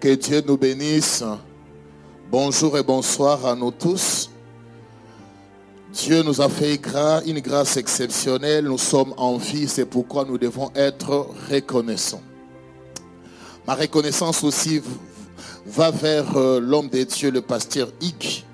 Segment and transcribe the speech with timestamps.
[0.00, 1.24] Que Dieu nous bénisse.
[2.30, 4.30] Bonjour et bonsoir à nous tous.
[5.92, 6.80] Dieu nous a fait
[7.26, 8.66] une grâce exceptionnelle.
[8.66, 12.22] Nous sommes en vie, c'est pourquoi nous devons être reconnaissants.
[13.66, 14.80] Ma reconnaissance aussi
[15.66, 18.44] va vers euh, l'homme de Dieu, le pasteur Ig,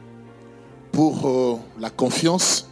[0.93, 2.71] pour euh, la confiance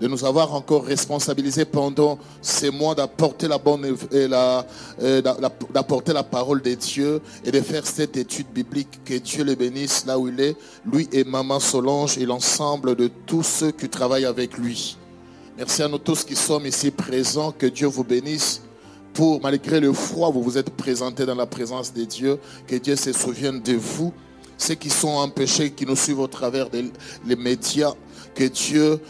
[0.00, 4.66] de nous avoir encore responsabilisés pendant ces mois la,
[5.72, 9.04] d'apporter la parole de Dieu et de faire cette étude biblique.
[9.04, 10.56] Que Dieu le bénisse là où il est,
[10.90, 14.96] lui et Maman Solange et l'ensemble de tous ceux qui travaillent avec lui.
[15.56, 17.50] Merci à nous tous qui sommes ici présents.
[17.50, 18.60] Que Dieu vous bénisse.
[19.14, 22.38] Pour, malgré le froid, vous vous êtes présentés dans la présence de Dieu.
[22.66, 24.12] Que Dieu se souvienne de vous.
[24.58, 27.94] Ceux qui sont empêchés, qui nous suivent au travers des médias.
[28.34, 29.00] Que Dieu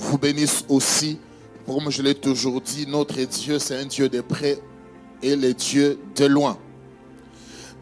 [0.00, 1.18] vous bénisse aussi.
[1.66, 4.58] Comme je l'ai toujours dit, notre Dieu, c'est un Dieu de près
[5.22, 6.58] et le Dieu de loin.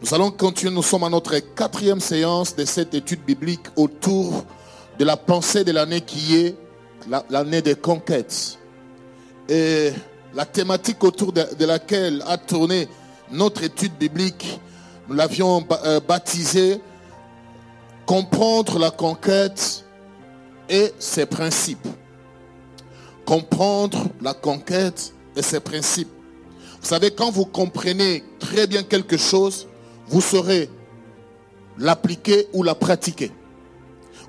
[0.01, 4.45] Nous allons continuer, nous sommes à notre quatrième séance de cette étude biblique autour
[4.97, 6.55] de la pensée de l'année qui est
[7.29, 8.59] l'année des conquêtes.
[9.47, 9.91] Et
[10.33, 12.87] la thématique autour de, laquelle a tourné
[13.31, 14.59] notre étude biblique,
[15.07, 16.79] nous l'avions euh, baptisée
[18.05, 19.85] Comprendre la conquête
[20.67, 21.87] et ses principes
[23.29, 26.09] comprendre la conquête et ses principes.
[26.81, 29.67] Vous savez, quand vous comprenez très bien quelque chose,
[30.07, 30.67] vous saurez
[31.77, 33.31] l'appliquer ou la pratiquer.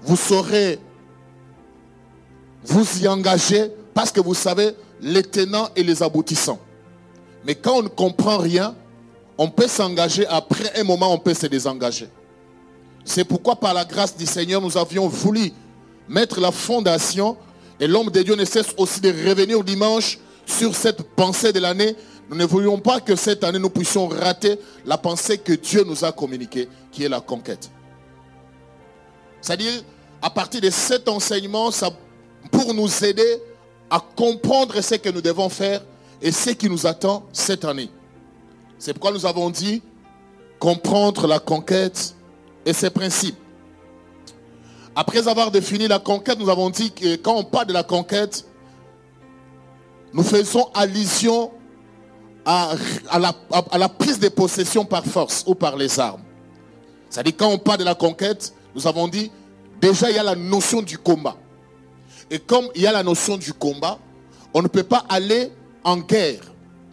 [0.02, 0.78] Vous saurez
[2.62, 6.60] vous y engager parce que vous savez les tenants et les aboutissants.
[7.46, 8.74] Mais quand on ne comprend rien,
[9.38, 12.08] on peut s'engager, après un moment, on peut se désengager.
[13.06, 15.52] C'est pourquoi par la grâce du Seigneur, nous avions voulu
[16.06, 17.38] mettre la fondation
[17.80, 21.96] et l'homme de Dieu ne cesse aussi de revenir dimanche sur cette pensée de l'année.
[22.28, 26.04] Nous ne voulions pas que cette année nous puissions rater la pensée que Dieu nous
[26.04, 27.70] a communiquée, qui est la conquête.
[29.40, 29.72] C'est-à-dire,
[30.20, 31.90] à partir de cet enseignement, ça,
[32.50, 33.38] pour nous aider
[33.88, 35.82] à comprendre ce que nous devons faire
[36.20, 37.88] et ce qui nous attend cette année.
[38.78, 39.82] C'est pourquoi nous avons dit
[40.58, 42.14] comprendre la conquête
[42.66, 43.36] et ses principes.
[44.94, 48.44] Après avoir défini la conquête, nous avons dit que quand on parle de la conquête,
[50.12, 51.52] nous faisons allusion
[52.44, 52.74] à,
[53.78, 56.22] la, prise de possession par force ou par les armes.
[57.08, 59.30] C'est-à-dire quand on parle de la conquête, nous avons dit,
[59.80, 61.36] déjà il y a la notion du combat.
[62.30, 63.98] Et comme il y a la notion du combat,
[64.54, 65.52] on ne peut pas aller
[65.84, 66.42] en guerre,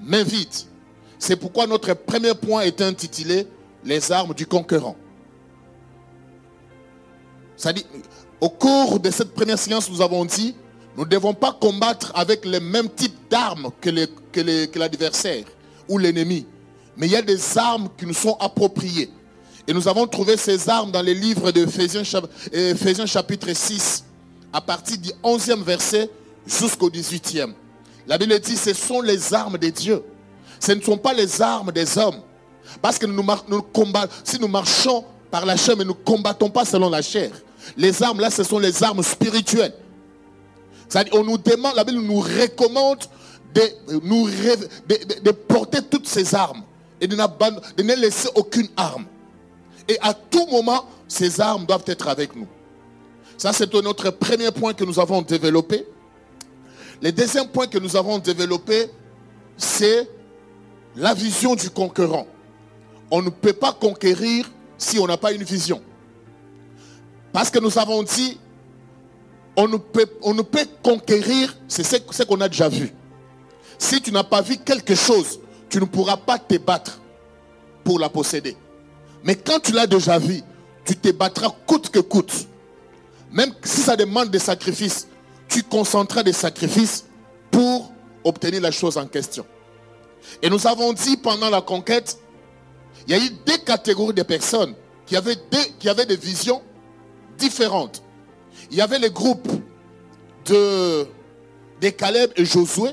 [0.03, 0.68] mais vite.
[1.19, 3.47] C'est pourquoi notre premier point est intitulé
[3.84, 4.96] Les armes du conquérant.
[7.57, 7.84] C'est-à-dire,
[8.40, 10.56] au cours de cette première séance, nous avons dit,
[10.95, 13.90] nous ne devons pas combattre avec le même type d'armes que,
[14.79, 15.44] l'adversaire
[15.90, 16.46] ou l'ennemi.
[16.96, 19.09] Mais il y a des armes qui nous sont appropriées.
[19.67, 22.03] Et nous avons trouvé ces armes dans les livres d'Ephésiens
[23.06, 24.03] chapitre 6,
[24.53, 26.09] à partir du 11e verset
[26.46, 27.53] jusqu'au 18e.
[28.07, 30.01] La Bible dit, ce sont les armes de Dieu.
[30.59, 32.22] Ce ne sont pas les armes des hommes.
[32.81, 33.23] Parce que nous
[33.73, 37.31] combattons, si nous marchons par la chair, mais nous ne combattons pas selon la chair.
[37.75, 39.73] Les armes, là, ce sont les armes spirituelles.
[41.11, 43.03] On nous demande, la Bible nous recommande
[43.53, 43.61] de,
[44.03, 44.29] nous,
[45.47, 46.64] porter toutes ces armes
[47.02, 49.05] et de ne laisser aucune arme.
[49.87, 52.47] Et à tout moment, ces armes doivent être avec nous.
[53.37, 55.85] Ça, c'est notre premier point que nous avons développé.
[57.02, 58.90] Le deuxième point que nous avons développé,
[59.55, 60.09] c'est
[60.96, 62.28] la vision du conquérant.
[63.11, 65.81] On ne peut pas conquérir si on n'a pas une vision.
[67.37, 68.39] Parce que nous avons dit,
[69.55, 72.91] on ne peut, on ne peut conquérir, c'est ce, qu'on a déjà vu.
[73.78, 75.39] Si tu n'as pas vu quelque chose,
[75.69, 76.99] tu ne pourras pas te battre
[77.84, 78.57] pour la posséder.
[79.23, 80.41] Mais quand tu l'as déjà vu,
[80.84, 82.47] tu te battras coûte que coûte.
[83.31, 85.07] Même si ça demande des sacrifices,
[85.47, 87.05] tu concentreras des sacrifices
[87.51, 87.91] pour
[88.23, 89.45] obtenir la chose en question.
[90.41, 92.17] Et nous avons dit pendant la conquête,
[93.07, 94.73] il y a eu deux catégories de personnes
[95.05, 95.37] qui avaient,
[95.78, 96.63] qui avaient des visions
[97.37, 98.03] différentes.
[98.72, 99.47] Il y avait les groupes
[100.45, 101.07] de,
[101.97, 102.91] Caleb et Josué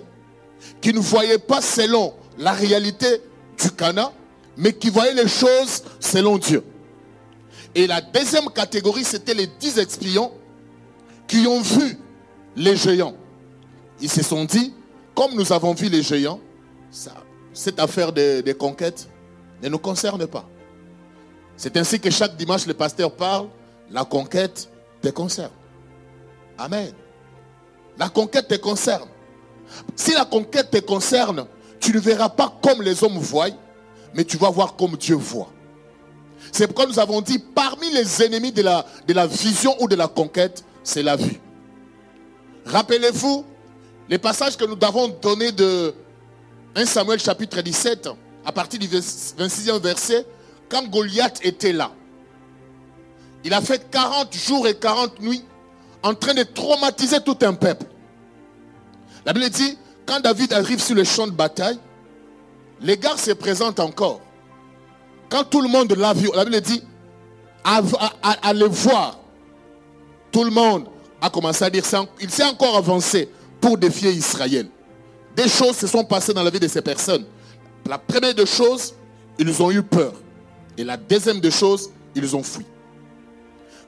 [0.80, 3.06] qui ne voyaient pas selon la réalité
[3.60, 4.12] du Cana,
[4.56, 6.62] mais qui voyaient les choses selon Dieu.
[7.74, 10.32] Et la deuxième catégorie, c'était les dix espions
[11.26, 11.98] qui ont vu
[12.56, 13.16] les géants.
[14.00, 14.72] Ils se sont dit,
[15.14, 16.40] comme nous avons vu les géants,
[17.52, 19.08] cette affaire de, de conquête
[19.62, 20.48] ne nous concerne pas.
[21.56, 23.48] C'est ainsi que chaque dimanche, le pasteur parle
[23.90, 24.68] la conquête
[25.02, 25.52] te concerne.
[26.58, 26.92] Amen.
[27.98, 29.08] La conquête te concerne.
[29.96, 31.46] Si la conquête te concerne,
[31.80, 33.48] tu ne verras pas comme les hommes voient,
[34.14, 35.50] mais tu vas voir comme Dieu voit.
[36.52, 39.96] C'est pourquoi nous avons dit, parmi les ennemis de la, de la vision ou de
[39.96, 41.40] la conquête, c'est la vue.
[42.66, 43.44] Rappelez-vous
[44.08, 45.94] les passages que nous avons donnés de
[46.76, 48.08] 1 Samuel chapitre 17,
[48.44, 50.26] à partir du 26e verset,
[50.68, 51.92] quand Goliath était là.
[53.44, 55.44] Il a fait 40 jours et 40 nuits
[56.02, 57.86] en train de traumatiser tout un peuple.
[59.24, 61.78] La Bible dit, quand David arrive sur le champ de bataille,
[62.80, 64.20] les gars se présentent encore.
[65.28, 66.82] Quand tout le monde l'a vu, la Bible dit,
[67.64, 67.80] à,
[68.52, 69.18] le voir,
[70.30, 70.86] tout le monde
[71.20, 71.82] a commencé à dire,
[72.20, 73.30] il s'est encore avancé
[73.60, 74.68] pour défier Israël.
[75.36, 77.24] Des choses se sont passées dans la vie de ces personnes.
[77.86, 78.94] La première des choses,
[79.38, 80.12] ils ont eu peur.
[80.76, 82.64] Et la deuxième des choses, ils ont fui.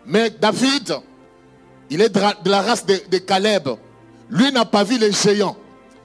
[0.06, 0.97] Mais David,
[1.91, 3.69] il est de la race de, Caleb.
[4.31, 5.56] Lui n'a pas vu les géants.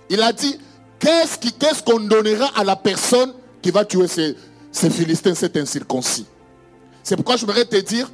[0.09, 0.59] Il a dit,
[0.99, 6.25] qu'est-ce qu'on donnera à la personne qui va tuer ces, Philistins, cet incirconcis?
[7.03, 8.11] C'est pourquoi je voudrais te dire,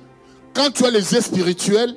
[0.53, 1.95] quand tu as les yeux spirituels,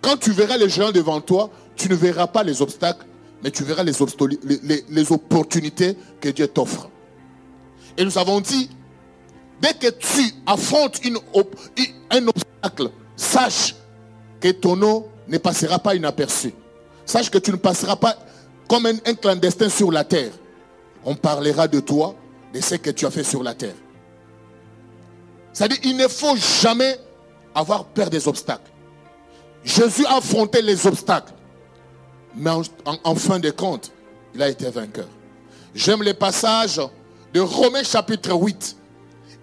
[0.00, 3.06] quand tu verras les géants devant toi, tu ne verras pas les obstacles,
[3.42, 6.88] mais tu verras les, opportunités que Dieu t'offre.
[7.96, 8.70] Et nous avons dit,
[9.60, 11.00] dès que tu affrontes
[12.10, 13.74] un obstacle, sache
[14.40, 16.54] que ton nom ne passera pas inaperçu.
[17.06, 18.16] Sache que tu ne passeras pas
[18.68, 20.32] comme un, clandestin sur la terre.
[21.04, 22.14] On parlera de toi,
[22.52, 23.74] de ce que tu as fait sur la terre.
[25.52, 26.98] C'est-à-dire, il ne faut jamais
[27.54, 28.70] avoir peur des obstacles.
[29.62, 31.32] Jésus a affronté les obstacles.
[32.36, 33.92] Mais en, fin de compte,
[34.34, 35.06] il a été vainqueur.
[35.74, 36.80] J'aime les passages
[37.32, 38.76] de Romains chapitre 8.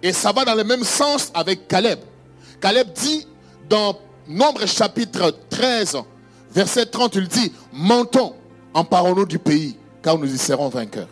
[0.02, 2.00] Et ça va dans le même sens avec Caleb.
[2.60, 3.26] Caleb dit
[3.68, 3.98] dans
[4.28, 5.96] Nombre chapitre 13,
[6.52, 8.34] verset 30, il dit, montons,
[8.72, 11.08] emparons-nous du pays, car nous y serons vainqueurs.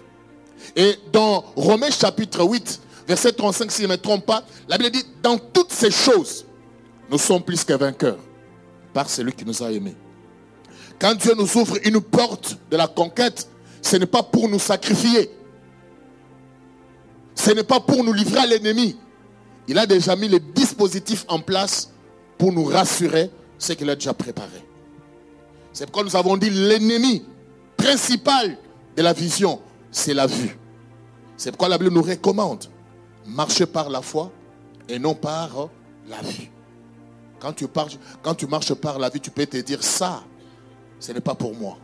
[0.77, 4.91] Et dans Romains chapitre 8, verset 35, si je ne me trompe pas, la Bible
[4.91, 6.47] dit, dans toutes ces choses,
[7.11, 8.19] nous sommes plus que vainqueurs
[8.93, 9.97] par celui qui nous a aimés.
[11.01, 13.49] Quand Dieu nous ouvre une porte de la conquête,
[13.83, 15.31] ce n'est pas pour nous sacrifier.
[17.35, 18.97] Ce n'est pas pour nous livrer à l'ennemi.
[19.67, 21.91] Il a déjà mis les dispositifs en place
[22.41, 24.65] pour nous rassurer ce qu'il a déjà préparé.
[25.75, 27.23] C'est pourquoi nous avons dit l'ennemi
[27.77, 28.57] principal
[28.97, 29.61] de la vision,
[29.91, 30.59] c'est la vue.
[31.37, 32.65] C'est pourquoi la Bible nous recommande,
[33.27, 34.33] marcher par la foi
[34.89, 35.69] et non par
[36.09, 36.51] la vue.
[37.39, 37.67] Quand tu,
[38.23, 40.25] quand tu marches par la vue, tu peux te dire ça,
[40.99, 41.77] ce n'est pas pour moi.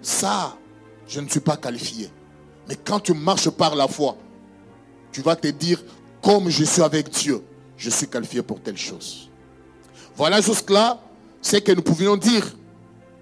[0.00, 0.56] Ça,
[1.08, 2.08] je ne suis pas qualifié.
[2.68, 4.16] Mais quand tu marches par la foi,
[5.10, 5.82] tu vas te dire,
[6.22, 7.42] comme je suis avec Dieu,
[7.76, 9.25] je suis qualifié pour telle chose.
[10.16, 10.98] Voilà jusque-là
[11.42, 12.56] ce que nous pouvions dire.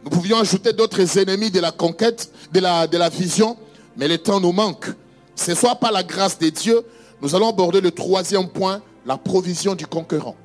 [0.05, 3.57] Nous pouvions ajouter d'autres ennemis de la conquête, de la, vision,
[3.97, 4.87] mais le temps nous manque.
[5.35, 6.83] Ce soit par la grâce de Dieu,
[7.21, 10.37] nous allons aborder le troisième point, la provision du conquérant.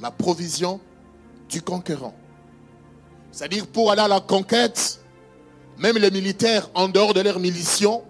[0.00, 0.80] La provision
[1.48, 2.14] du conquérant.
[3.32, 5.00] C'est-à-dire pour aller à la conquête,
[5.76, 8.02] même les militaires, en dehors de leur mission,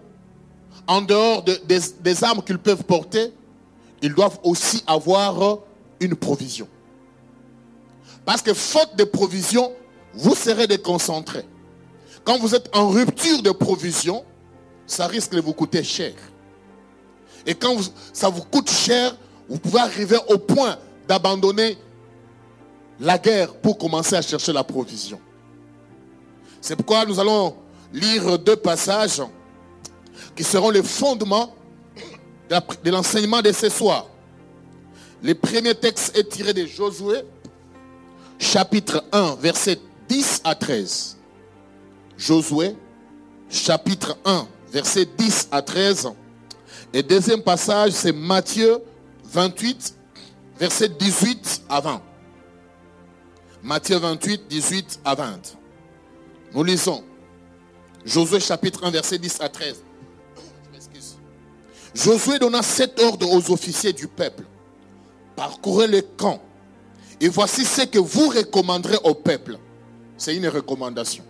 [0.87, 3.33] en dehors des armes qu'ils peuvent porter,
[4.01, 5.61] ils doivent aussi avoir
[6.01, 6.67] une provision.
[8.25, 9.71] Parce que faute de provision,
[10.13, 11.45] vous serez déconcentré.
[12.25, 14.25] Quand vous êtes en rupture de provision,
[14.85, 16.13] ça risque de vous coûter cher.
[17.45, 17.77] Et quand
[18.13, 19.15] ça vous coûte cher,
[19.47, 20.77] vous pouvez arriver au point
[21.07, 21.77] d'abandonner
[22.99, 25.19] la guerre pour commencer à chercher la provision.
[26.59, 27.55] C'est pourquoi nous allons
[27.91, 29.21] lire deux passages
[30.35, 31.55] qui seront les fondements
[32.49, 34.07] de l'enseignement de ce soir.
[35.23, 37.21] Le premier texte est tiré de Josué,
[38.39, 39.77] chapitre 1, verset
[40.09, 41.17] 10 à 13.
[42.17, 42.75] Josué,
[43.47, 46.09] chapitre 1, verset 10 à 13.
[46.93, 48.79] Et deuxième passage, c'est Matthieu
[49.25, 49.95] 28,
[50.57, 52.01] verset 18 à 20.
[53.61, 55.39] Matthieu 28, 18 à 20.
[56.53, 57.03] Nous lisons.
[58.03, 59.83] Josué chapitre 1, verset 10 à 13.
[61.93, 64.45] Josué donna sept ordres aux officiers du peuple
[65.41, 66.39] parcourez le camp.
[67.19, 69.57] Et voici ce que vous recommanderez au peuple.
[70.15, 71.23] C'est une recommandation.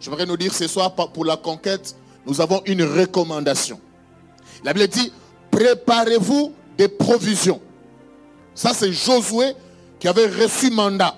[0.00, 3.78] J'aimerais nous dire ce soir, pour la conquête, nous avons une recommandation.
[4.64, 5.12] La Bible dit,
[5.50, 7.60] préparez-vous des provisions.
[8.54, 9.52] Ça, c'est Josué
[9.98, 11.16] qui avait reçu mandat.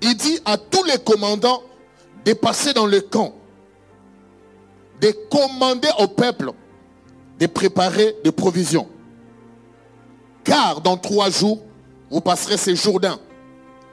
[0.00, 1.64] Il dit à tous les commandants
[2.24, 3.34] de passer dans le camp,
[5.00, 6.52] de commander au peuple
[7.40, 8.88] de préparer des provisions.
[10.48, 11.60] Car dans trois jours,
[12.10, 13.18] vous passerez ces Jourdains.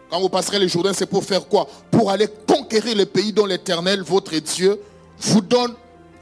[0.09, 1.67] Quand vous passerez les Jourdains, c'est pour faire quoi?
[1.91, 4.79] Pour aller conquérir le pays dont l'Éternel, votre Dieu,
[5.19, 5.73] vous donne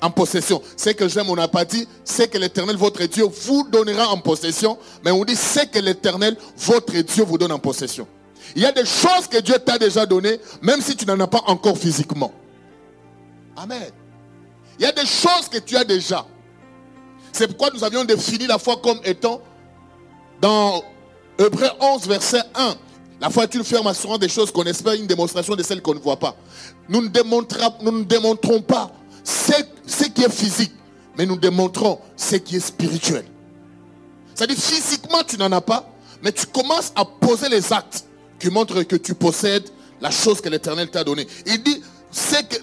[0.01, 0.59] en possession.
[0.75, 4.17] C'est que j'aime, on n'a pas dit, c'est que l'éternel, votre Dieu, vous donnera en
[4.17, 4.77] possession.
[5.05, 8.07] Mais on dit, c'est que l'éternel, votre Dieu, vous donne en possession.
[8.55, 11.27] Il y a des choses que Dieu t'a déjà données, même si tu n'en as
[11.27, 12.33] pas encore physiquement.
[13.55, 13.91] Amen.
[14.79, 16.25] Il y a des choses que tu as déjà.
[17.31, 19.39] C'est pourquoi nous avions défini la foi comme étant
[20.43, 20.83] dans
[21.39, 22.75] Hébreu 11, verset 1.
[23.21, 25.93] La foi est une ferme assurance des choses qu'on espère, une démonstration de celles qu'on
[25.93, 26.35] ne voit pas.
[26.89, 27.07] Nous ne,
[28.03, 28.91] démontrons pas
[29.23, 30.73] ce, qui est physique,
[31.17, 33.23] mais nous démontrons ce qui est spirituel.
[34.35, 35.89] C'est-à-dire physiquement tu n'en as pas,
[36.21, 38.03] mais tu commences à poser les actes
[38.37, 39.69] qui montrent que tu possèdes
[40.01, 41.25] la chose que l'Éternel t'a donnée.
[41.45, 41.81] Il dit,
[42.11, 42.57] c'est que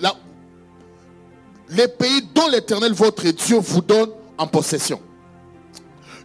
[1.70, 5.00] les pays dont l'Éternel, votre Dieu, vous donne en possession.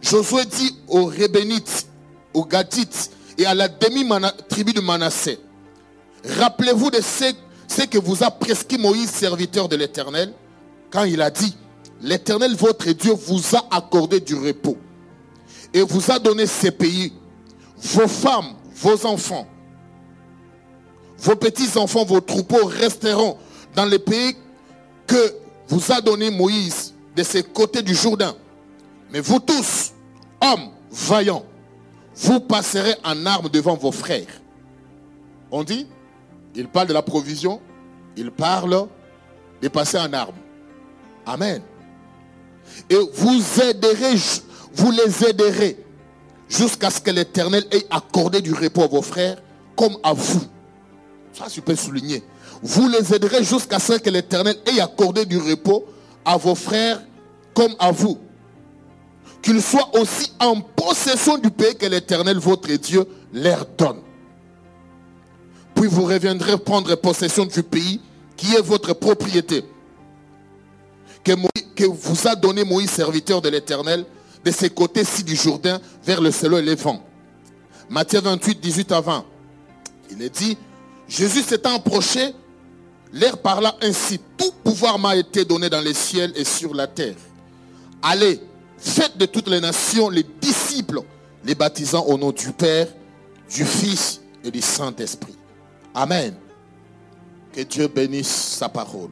[0.08, 1.88] Josué dit aux Rébénites,
[2.32, 5.40] aux Gadites et à la demi-tribu de Manassé,
[6.24, 10.32] rappelez-vous de ce, que vous a prescrit Moïse, serviteur de l'Éternel,
[10.92, 11.56] quand il a dit,
[12.00, 14.76] l'Éternel, votre Dieu, vous a accordé du repos
[15.74, 17.12] et vous a donné ces pays.
[17.76, 19.48] Vos femmes, vos enfants,
[21.18, 23.38] vos petits-enfants, vos troupeaux resteront
[23.74, 24.36] dans les pays
[25.04, 25.34] que
[25.66, 28.36] vous a donné Moïse de ces côtés du Jourdain.
[29.12, 29.92] Mais vous tous,
[30.40, 31.44] hommes vaillants,
[32.16, 34.40] vous passerez en armes devant vos frères.
[35.50, 35.86] On dit,
[36.54, 37.60] il parle de la provision,
[38.16, 38.88] il parle
[39.60, 40.34] de passer en armes.
[41.24, 41.62] Amen.
[42.88, 44.14] Et vous aiderez,
[44.74, 45.76] vous les aiderez
[46.48, 49.36] jusqu'à ce que l'Éternel ait accordé du repos à vos frères
[49.76, 50.42] comme à vous.
[51.32, 52.22] Ça, je peux souligner.
[52.62, 55.84] Vous les aiderez jusqu'à ce que l'Éternel ait accordé du repos
[56.24, 57.02] à vos frères
[57.52, 58.18] comme à vous.
[59.46, 64.00] Qu'ils soient aussi en possession du pays que l'Éternel, votre Dieu, leur donne.
[65.72, 68.00] Puis vous reviendrez prendre possession du pays
[68.36, 69.62] qui est votre propriété.
[71.22, 71.30] Que,
[71.76, 74.04] que vous a donné Moïse, serviteur de l'Éternel,
[74.44, 77.00] de ces côtés-ci du Jourdain, vers le Selo et les vents.
[77.88, 79.24] Matthieu 28, 18 à 20.
[80.10, 80.58] Il est dit,
[81.06, 82.34] Jésus s'étant approché,
[83.12, 87.14] L'air parla ainsi, tout pouvoir m'a été donné dans les ciels et sur la terre.
[88.02, 88.40] Allez,
[88.78, 91.00] faites de toutes les nations les disciples,
[91.44, 92.88] les baptisant au nom du Père,
[93.48, 95.36] du Fils et du Saint-Esprit.
[95.94, 96.34] Amen.
[97.52, 99.10] Que Dieu bénisse sa parole.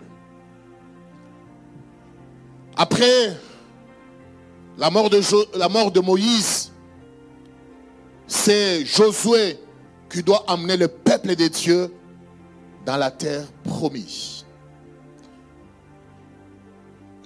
[2.76, 3.36] Après
[4.76, 5.20] la mort de,
[5.56, 6.72] la mort de Moïse,
[8.26, 9.58] c'est Josué
[10.10, 11.92] qui doit amener le peuple de Dieu
[12.84, 14.44] dans la terre promise.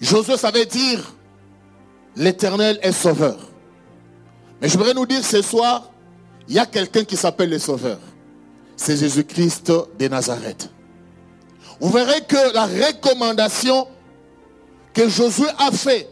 [0.01, 1.15] Josué savait dire,
[2.19, 3.39] l'éternel est sauveur.
[4.61, 5.91] Mais je voudrais nous dire ce soir,
[6.49, 7.99] il y a quelqu'un qui s'appelle le sauveur.
[8.77, 10.71] C'est Jésus-Christ de Nazareth.
[11.81, 13.87] Vous verrez que la recommandation
[14.93, 16.09] que Josué a fait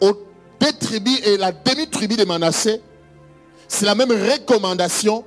[0.00, 0.12] aux
[0.60, 2.80] deux tribus et la demi-tribu de Manassé,
[3.66, 5.24] c'est la même recommandation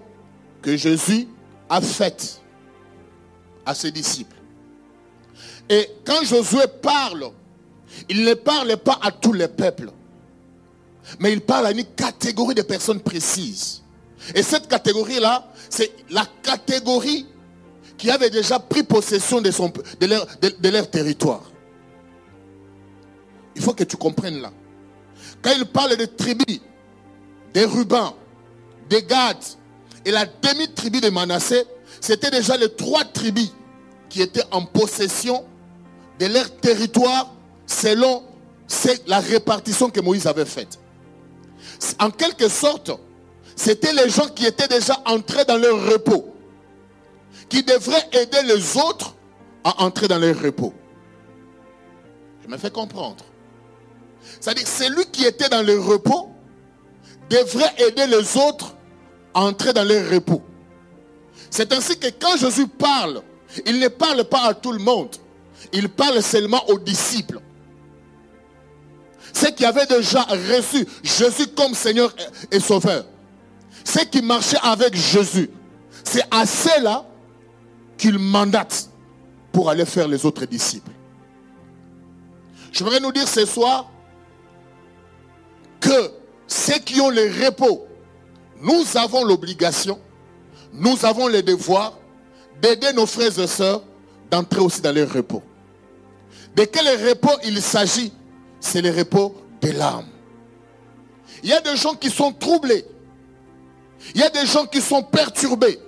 [0.62, 1.28] que Jésus
[1.70, 2.40] a faite
[3.66, 4.36] à ses disciples.
[5.70, 7.32] Et quand Josué parle,
[8.08, 9.92] il ne parle pas à tous les peuples,
[11.20, 13.82] mais il parle à une catégorie de personnes précises.
[14.34, 17.28] Et cette catégorie-là, c'est la catégorie
[17.98, 19.50] qui avait déjà pris possession de,
[20.70, 21.44] leur, territoire.
[23.56, 24.52] Il faut que tu comprennes là.
[25.42, 26.60] Quand il parle de tribus,
[27.54, 28.16] des Rubans,
[28.90, 29.38] des Gad
[30.04, 31.64] et la demi-tribu de Manassé,
[32.02, 33.52] c'était déjà les trois tribus
[34.10, 35.46] qui étaient en possession
[36.20, 37.34] de leur territoire
[37.66, 38.24] selon
[39.08, 40.80] la répartition que Moïse avait faite.
[42.00, 42.92] En quelque sorte,
[43.56, 46.34] c'était les gens qui étaient déjà entrés dans leur repos,
[47.50, 49.16] qui devraient aider les autres
[49.64, 50.74] à entrer dans leur repos.
[52.44, 53.24] Je me fais comprendre.
[54.40, 56.30] C'est-à-dire, celui qui était dans le repos
[57.30, 58.76] devrait aider les autres
[59.34, 60.42] à entrer dans leur repos.
[61.50, 63.22] C'est ainsi que quand Jésus parle,
[63.66, 65.16] il ne parle pas à tout le monde.
[65.74, 67.40] Il parle seulement aux disciples.
[69.36, 72.14] Ceux qui avaient déjà reçu Jésus comme Seigneur
[72.52, 73.06] et Sauveur.
[73.84, 75.50] Ceux qui marchaient avec Jésus.
[76.04, 77.06] C'est à ceux-là
[77.98, 78.90] qu'il mandate
[79.52, 80.92] pour aller faire les autres disciples.
[82.72, 83.92] Je voudrais nous dire ce soir
[85.82, 86.12] que
[86.48, 87.86] ceux qui ont le repos
[88.62, 90.00] nous avons l'obligation,
[90.72, 91.98] nous avons le devoir
[92.62, 93.84] d'aider nos frères et sœurs
[94.32, 95.44] d'entrer aussi dans leur repos.
[96.56, 98.14] De quel repos il s'agit?
[98.66, 100.08] C'est le repos de l'âme.
[101.44, 102.84] Il y a des gens qui sont troublés.
[104.16, 105.80] Il y a des gens qui sont perturbés.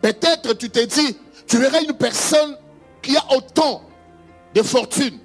[0.00, 1.16] Peut-être tu te dis,
[1.48, 2.56] tu verras une personne
[3.02, 3.82] qui a autant
[4.54, 5.18] de fortune,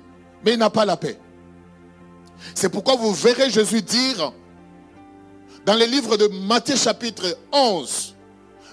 [0.44, 1.20] mais il n'a pas la paix.
[2.56, 4.34] C'est pourquoi vous verrez Jésus dire
[5.68, 8.16] dans les livres de Matthieu chapitre 11,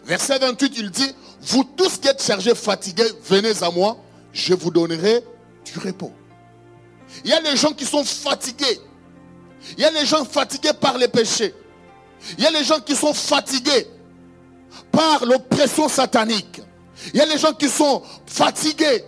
[0.07, 3.99] verset 28, il dit, vous tous qui êtes chargés, fatigués, venez à moi,
[4.33, 5.23] je vous donnerai
[5.67, 6.13] du repos.
[7.25, 8.81] Il y a les gens qui sont fatigués.
[9.77, 11.55] Il y a les gens fatigués par les péchés.
[12.39, 13.87] Il y a les gens qui sont fatigués
[14.91, 16.61] par l'oppression satanique.
[17.13, 19.05] Il y a les gens qui sont fatigués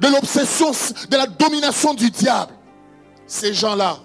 [0.00, 2.52] de l'obsession, de la domination du diable.
[3.26, 3.98] Ces gens-là,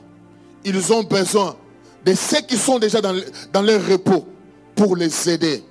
[0.63, 1.55] ils ont besoin
[2.03, 3.15] de ceux qui sont déjà dans,
[3.53, 4.27] dans leur repos
[4.75, 5.63] pour les aider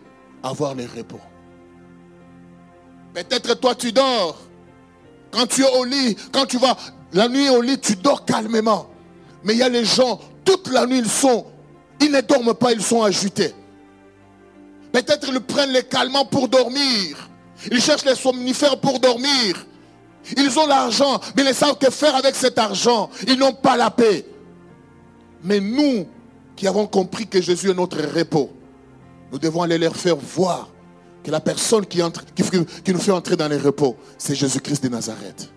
[0.43, 1.21] à avoir le repos.
[3.13, 4.39] Peut-être toi tu dors.
[5.31, 6.77] Quand tu es au lit, quand tu vas
[7.15, 8.89] la nuit au lit, tu dors calmement.
[9.45, 11.47] Mais il y a les gens, toute la nuit ils sont,
[12.01, 13.55] ils ne dorment pas, ils sont agités.
[14.93, 17.31] Peut-être ils prennent les calmants pour dormir.
[17.71, 19.67] Ils cherchent les somnifères pour dormir.
[20.37, 23.11] Ils ont l'argent, mais ils ne savent que faire avec cet argent.
[23.27, 24.27] Ils n'ont pas la paix.
[25.43, 26.07] Mais nous,
[26.57, 28.51] qui avons compris que Jésus est notre repos,
[29.31, 30.69] nous devons aller leur faire voir
[31.23, 32.01] que la personne qui,
[32.85, 35.54] qui nous fait entrer dans les repos, c'est Jésus-Christ de Nazareth.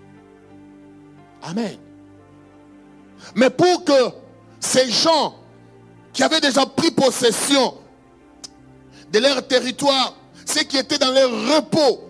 [1.48, 1.78] Amen.
[3.36, 4.12] Mais pour que
[4.60, 5.36] ces gens
[6.12, 7.76] qui avaient déjà pris possession
[9.12, 12.10] de leur territoire, ceux qui étaient dans leur repos,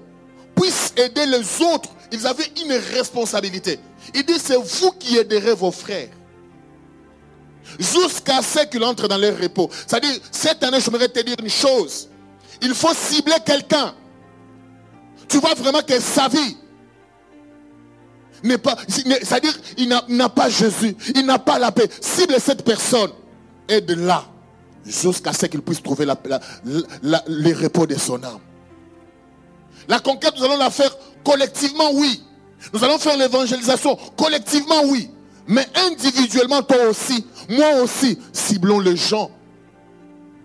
[0.56, 3.80] puissent aider les autres, ils avaient une responsabilité.
[4.16, 6.10] Il dit, c'est vous qui aiderez vos frères.
[7.78, 9.70] Jusqu'à ce qu'ils entrent dans leur repos.
[9.86, 12.10] C'est-à-dire, cette année, je voudrais te dire une chose.
[12.62, 13.94] Il faut cibler quelqu'un.
[15.28, 16.58] Tu vois vraiment que sa vie
[18.44, 20.96] C'est-à-dire, il n'a pas Jésus.
[21.16, 21.90] Il n'a pas la paix.
[22.02, 23.12] Cible cette personne.
[23.68, 24.24] Aide-la.
[24.86, 28.40] Jusqu'à ce qu'il puisse trouver la, repos de son âme.
[29.88, 32.24] La conquête, nous allons la faire collectivement, oui.
[32.74, 35.10] Nous allons faire l'évangélisation collectivement, oui.
[35.48, 39.32] Mais individuellement, toi aussi, moi aussi, ciblons les gens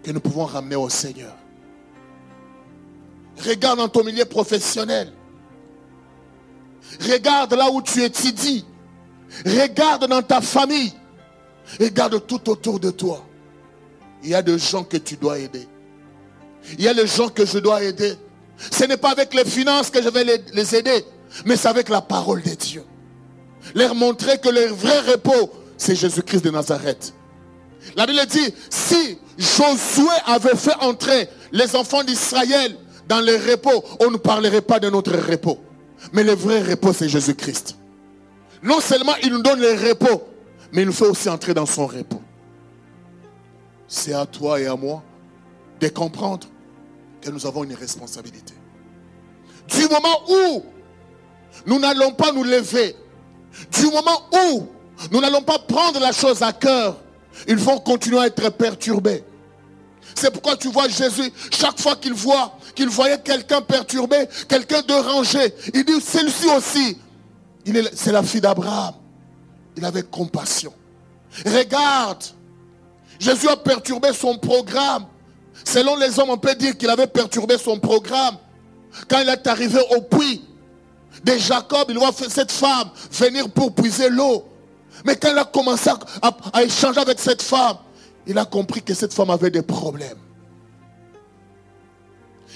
[0.02, 1.36] que nous pouvons ramener au Seigneur.
[3.44, 5.12] Regarde dans ton milieu professionnel.
[7.00, 8.64] Regarde là où tu étudies.
[9.44, 10.92] Regarde dans ta famille.
[11.80, 13.24] Regarde tout autour de toi.
[14.22, 15.66] Il y a des gens que tu dois aider.
[16.78, 18.14] Il y a des gens que je dois aider.
[18.70, 21.04] Ce n'est pas avec les finances que je vais les, aider,
[21.44, 22.84] mais c'est avec la parole de Dieu.
[23.74, 27.14] Leur montrer que leur vrai repos, c'est Jésus-Christ de Nazareth.
[27.96, 32.76] La Bible dit, si Josué avait fait entrer les enfants d'Israël
[33.08, 35.58] dans le repos, on ne parlerait pas de notre repos.
[36.12, 37.76] Mais le vrai repos, c'est Jésus-Christ.
[38.62, 40.22] Non seulement il nous donne le repos,
[40.72, 42.22] mais il nous fait aussi entrer dans son repos.
[43.86, 45.02] C'est à toi et à moi
[45.80, 46.46] de comprendre
[47.20, 48.54] que nous avons une responsabilité.
[49.68, 50.64] Du moment où
[51.66, 52.96] nous n'allons pas nous lever,
[53.72, 54.66] du moment où
[55.10, 56.96] nous n'allons pas prendre la chose à cœur,
[57.46, 59.24] ils vont continuer à être perturbés.
[60.14, 65.54] C'est pourquoi tu vois Jésus, chaque fois qu'il voit, qu'il voyait quelqu'un perturbé, quelqu'un dérangé,
[65.72, 66.98] il dit, celle-ci aussi,
[67.94, 68.94] c'est la fille d'Abraham.
[69.76, 70.72] Il avait compassion.
[71.46, 72.24] Regarde,
[73.18, 75.06] Jésus a perturbé son programme.
[75.64, 78.36] Selon les hommes, on peut dire qu'il avait perturbé son programme.
[79.08, 80.44] Quand il est arrivé au puits
[81.24, 84.44] de Jacob, il voit cette femme venir pour puiser l'eau.
[85.04, 87.76] Mais quand il a commencé à, échanger avec cette femme,
[88.26, 90.18] il a compris que cette femme avait des problèmes.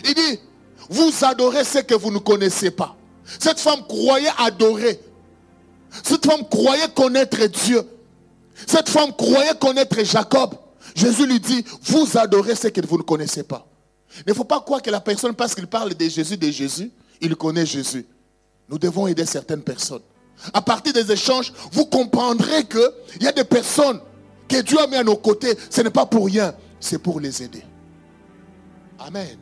[0.04, 0.40] Il dit,
[0.88, 2.96] vous adorez ce que vous ne connaissez pas.
[3.24, 5.00] Cette femme croyait adorer.
[6.02, 7.82] Cette femme croyait connaître Dieu.
[8.66, 10.54] Cette femme croyait connaître Jacob.
[10.94, 13.66] Jésus lui dit, vous adorez ce que vous ne connaissez pas.
[14.18, 16.90] Il ne faut pas croire que la personne, parce qu'il parle de Jésus, de Jésus,
[17.20, 18.06] il connaît Jésus.
[18.68, 20.02] Nous devons aider certaines personnes.
[20.52, 24.00] À partir des échanges, vous comprendrez qu'il y a des personnes
[24.48, 25.56] que Dieu a mis à nos côtés.
[25.70, 27.62] Ce n'est pas pour rien, c'est pour les aider.
[28.98, 29.38] Amen.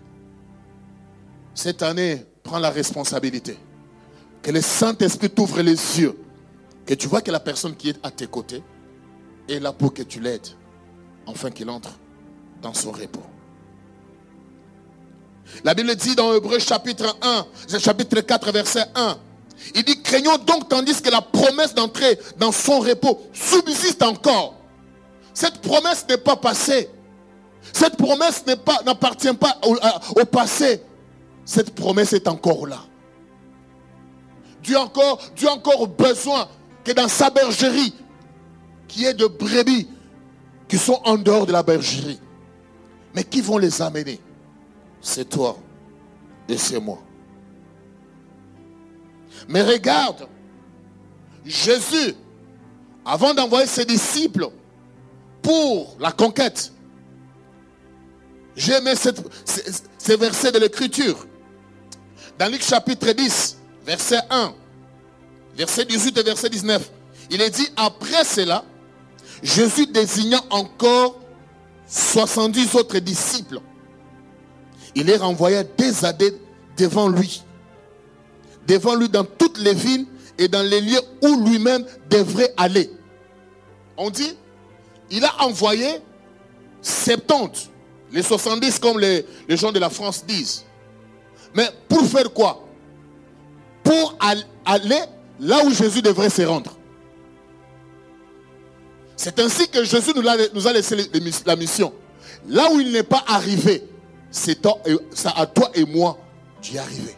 [1.55, 3.57] Cette année, prends la responsabilité.
[4.43, 6.19] Que le Saint-Esprit t'ouvre les yeux.
[6.85, 8.63] Que tu vois que la personne qui est à tes côtés
[9.49, 10.49] est là pour que tu l'aides
[11.27, 11.99] afin qu'il entre
[12.61, 13.23] dans son repos.
[15.63, 19.19] La Bible dit dans Hébreu chapitre 1, chapitre 4, verset 1,
[19.75, 24.57] il dit, craignons donc tandis que la promesse d'entrer dans son repos subsiste encore.
[25.35, 26.89] Cette promesse n'est pas passée.
[27.73, 28.45] Cette promesse
[28.87, 30.81] n'appartient pas, au, passé.
[31.45, 32.79] Cette promesse est encore là.
[34.63, 36.49] Dieu a encore besoin
[36.85, 37.95] que dans sa bergerie,
[38.87, 39.89] qui est de brebis,
[40.69, 42.21] qui sont en dehors de la bergerie.
[43.15, 44.21] Mais qui vont les amener
[45.01, 45.57] C'est toi
[46.49, 46.99] et c'est moi.
[49.49, 50.29] Mais regarde,
[51.45, 52.15] Jésus,
[53.05, 54.49] avant d'envoyer ses disciples
[55.45, 56.73] pour la conquête,
[58.57, 61.27] j'ai aimé ces versets de l'Écriture.
[62.39, 64.55] Dans Luc chapitre 10, verset 1,
[65.57, 66.91] verset 18 et verset 19,
[67.31, 68.65] il est dit, après cela,
[69.43, 71.21] Jésus désigna encore
[71.87, 73.61] 70 autres disciples.
[74.95, 76.33] Il les renvoya des années
[76.79, 77.43] devant lui.
[78.67, 80.07] Devant lui dans toutes les villes
[80.39, 82.91] et dans les lieux où lui-même devrait aller.
[83.97, 84.37] On dit,
[85.11, 86.01] il a envoyé
[86.83, 87.71] 70,
[88.13, 90.65] les 70 comme les, gens de la France disent.
[91.55, 92.67] Mais pour faire quoi?
[93.83, 95.03] Pour aller
[95.41, 96.77] là où Jésus devrait se rendre.
[99.17, 100.97] C'est ainsi que Jésus nous a, laissé
[101.47, 101.93] la mission.
[102.49, 103.85] Là où il n'est pas arrivé,
[104.31, 106.19] c'est à toi et moi
[106.61, 107.15] d'y arriver.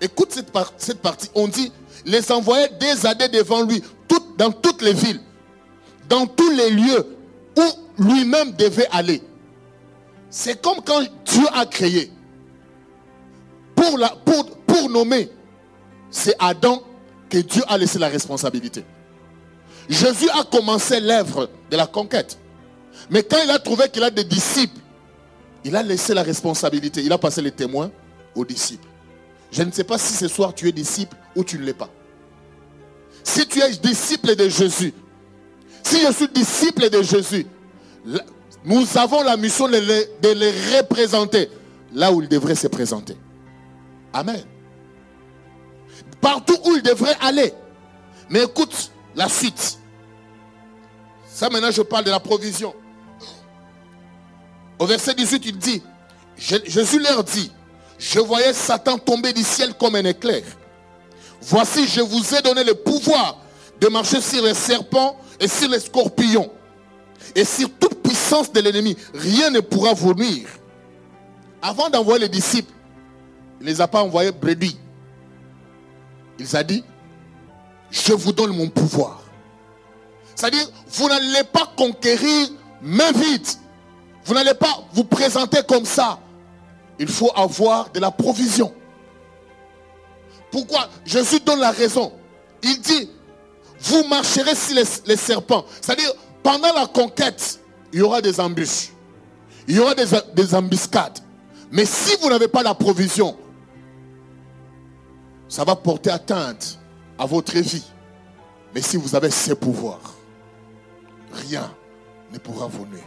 [0.00, 1.30] Écoute cette, cette partie.
[1.34, 1.70] On dit,
[2.04, 3.82] les envoyer des années devant lui,
[4.36, 5.20] dans toutes les villes,
[6.08, 7.16] dans tous les lieux
[7.56, 9.22] où lui-même devait aller.
[10.30, 12.10] C'est comme quand Dieu a créé.
[13.74, 13.98] Pour,
[14.66, 15.30] pour nommer,
[16.10, 16.82] c'est Adam
[17.28, 18.84] que Dieu a laissé la responsabilité.
[19.88, 22.38] Jésus a commencé l'œuvre de la conquête.
[23.10, 24.80] Mais quand il a trouvé qu'il a des disciples,
[25.64, 27.02] il a laissé la responsabilité.
[27.02, 27.90] Il a passé les témoins
[28.34, 28.88] aux disciples.
[29.50, 31.90] Je ne sais pas si ce soir tu es disciple ou tu ne l'es pas.
[33.22, 34.92] Si tu es disciple de Jésus,
[35.84, 37.46] si je suis disciple de Jésus,
[38.64, 41.50] nous avons la mission de les, représenter
[41.92, 43.16] là où ils devraient se présenter.
[44.12, 44.42] Amen.
[46.20, 47.52] Partout où ils devraient aller.
[48.30, 49.78] Mais écoute la suite.
[51.26, 52.74] Ça maintenant je parle de la provision.
[54.78, 55.82] Au verset 18, il dit,
[56.36, 57.52] Jésus leur dit,
[57.98, 60.42] je voyais Satan tomber du ciel comme un éclair.
[61.42, 63.38] Voici, je vous ai donné le pouvoir
[63.80, 66.50] de marcher sur les serpents et sur les scorpions
[67.34, 68.96] et sur toute puissance de l'ennemi.
[69.14, 70.48] Rien ne pourra vous nuire.
[71.62, 72.72] Avant d'envoyer les disciples,
[73.60, 74.78] il ne les a pas envoyés brebis.
[76.38, 76.84] Il a dit,
[77.90, 79.22] je vous donne mon pouvoir.
[80.34, 82.48] C'est-à-dire, vous n'allez pas conquérir
[82.82, 83.46] main vide.
[84.24, 86.18] Vous n'allez pas vous présenter comme ça.
[86.98, 88.74] Il faut avoir de la provision.
[90.50, 90.88] Pourquoi?
[91.04, 92.12] Jésus donne la raison.
[92.62, 93.10] Il dit,
[93.84, 94.74] vous marcherez sur
[95.06, 95.64] les, serpents.
[95.80, 96.10] C'est-à-dire,
[96.42, 97.60] pendant la conquête,
[97.92, 98.90] il y aura des embûches.
[99.68, 101.18] Il y aura des, des embuscades.
[101.70, 103.36] Mais si vous n'avez pas la provision,
[105.48, 106.78] ça va porter atteinte
[107.18, 107.84] à votre vie.
[108.74, 110.14] Mais si vous avez ces pouvoirs,
[111.32, 111.70] rien
[112.32, 113.02] ne pourra vous nuire.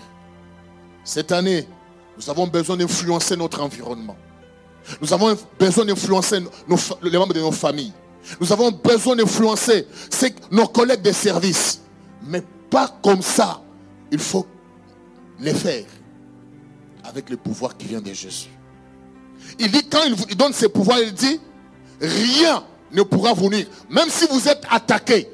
[1.04, 1.68] Cette année,
[2.18, 4.16] nous avons besoin d'influencer notre environnement.
[5.02, 6.40] Nous avons besoin d'influencer
[7.02, 7.94] les membres de nos familles.
[8.40, 9.88] Nous avons besoin d'influencer
[10.52, 11.82] nos collègues de service.
[12.24, 13.62] Mais pas comme ça.
[14.12, 14.46] Il faut
[15.40, 15.86] les faire
[17.04, 18.50] avec le pouvoir qui vient de Jésus.
[19.60, 21.40] Il dit, quand il donne ses pouvoirs, il dit,
[22.02, 23.68] rien ne pourra vous nuire.
[23.90, 25.30] Même si vous êtes attaqué,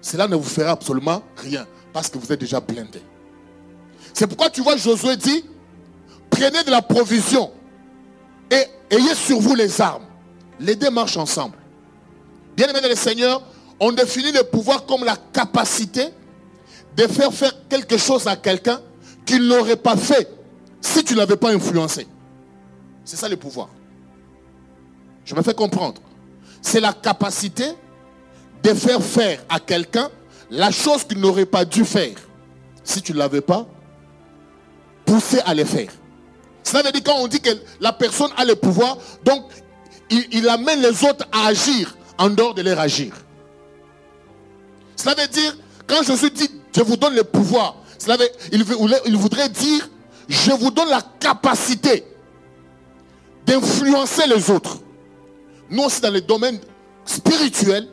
[0.00, 3.02] cela ne vous fera absolument rien parce que vous êtes déjà blindé.
[4.12, 5.44] C'est pourquoi tu vois Josué dit,
[6.28, 7.50] prenez de la provision
[8.50, 10.04] et ayez sur vous les armes.
[10.60, 11.56] Les deux marchent ensemble.
[12.56, 13.42] Bien aimé dans le Seigneur,
[13.80, 16.08] on définit le pouvoir comme la capacité
[16.96, 18.80] de faire faire quelque chose à quelqu'un
[19.24, 20.28] qu'il n'aurait pas fait
[20.80, 22.06] si tu ne l'avais pas influencé.
[23.04, 23.68] C'est ça le pouvoir.
[25.24, 26.00] Je me fais comprendre
[26.62, 27.64] c'est la capacité
[28.62, 30.08] de faire faire à quelqu'un
[30.50, 32.14] la chose qu'il n'aurait pas dû faire
[32.84, 33.66] si tu ne l'avais pas
[35.04, 35.90] poussé à le faire.
[36.62, 39.44] Cela veut dire quand on dit que la personne a le pouvoir, donc
[40.10, 43.12] il, amène les autres à agir en dehors de leur agir.
[44.94, 45.56] Cela veut dire,
[45.88, 48.64] quand Jésus dit, je vous donne le pouvoir, cela veut, il,
[49.06, 49.88] il voudrait dire,
[50.28, 52.04] je vous donne la capacité
[53.44, 54.78] d'influencer les autres.
[55.68, 56.60] Nous aussi, dans le domaine
[57.04, 57.88] spirituel,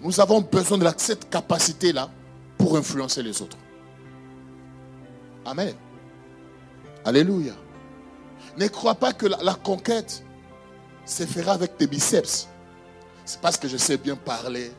[0.00, 2.08] nous avons besoin de cette capacité-là
[2.56, 3.56] pour influencer les autres.
[5.44, 5.74] Amen.
[7.04, 7.54] Alléluia.
[8.56, 10.22] Ne crois pas que la, conquête
[11.04, 12.48] se fera avec tes biceps.
[13.24, 14.72] C'est parce que je sais bien parler.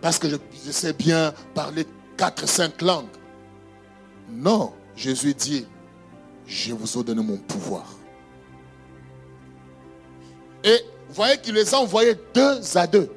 [0.00, 0.36] Parce que je,
[0.70, 3.06] sais bien parler quatre, cinq langues.
[4.30, 5.66] Non, Jésus dit,
[6.46, 7.86] je vous ai donné mon pouvoir.
[10.62, 13.10] Et vous voyez qu'il les a envoyés deux à deux.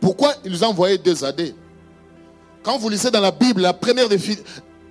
[0.00, 1.54] Pourquoi il les a envoyés deux à deux?
[2.62, 4.08] Quand vous lisez dans la Bible la première,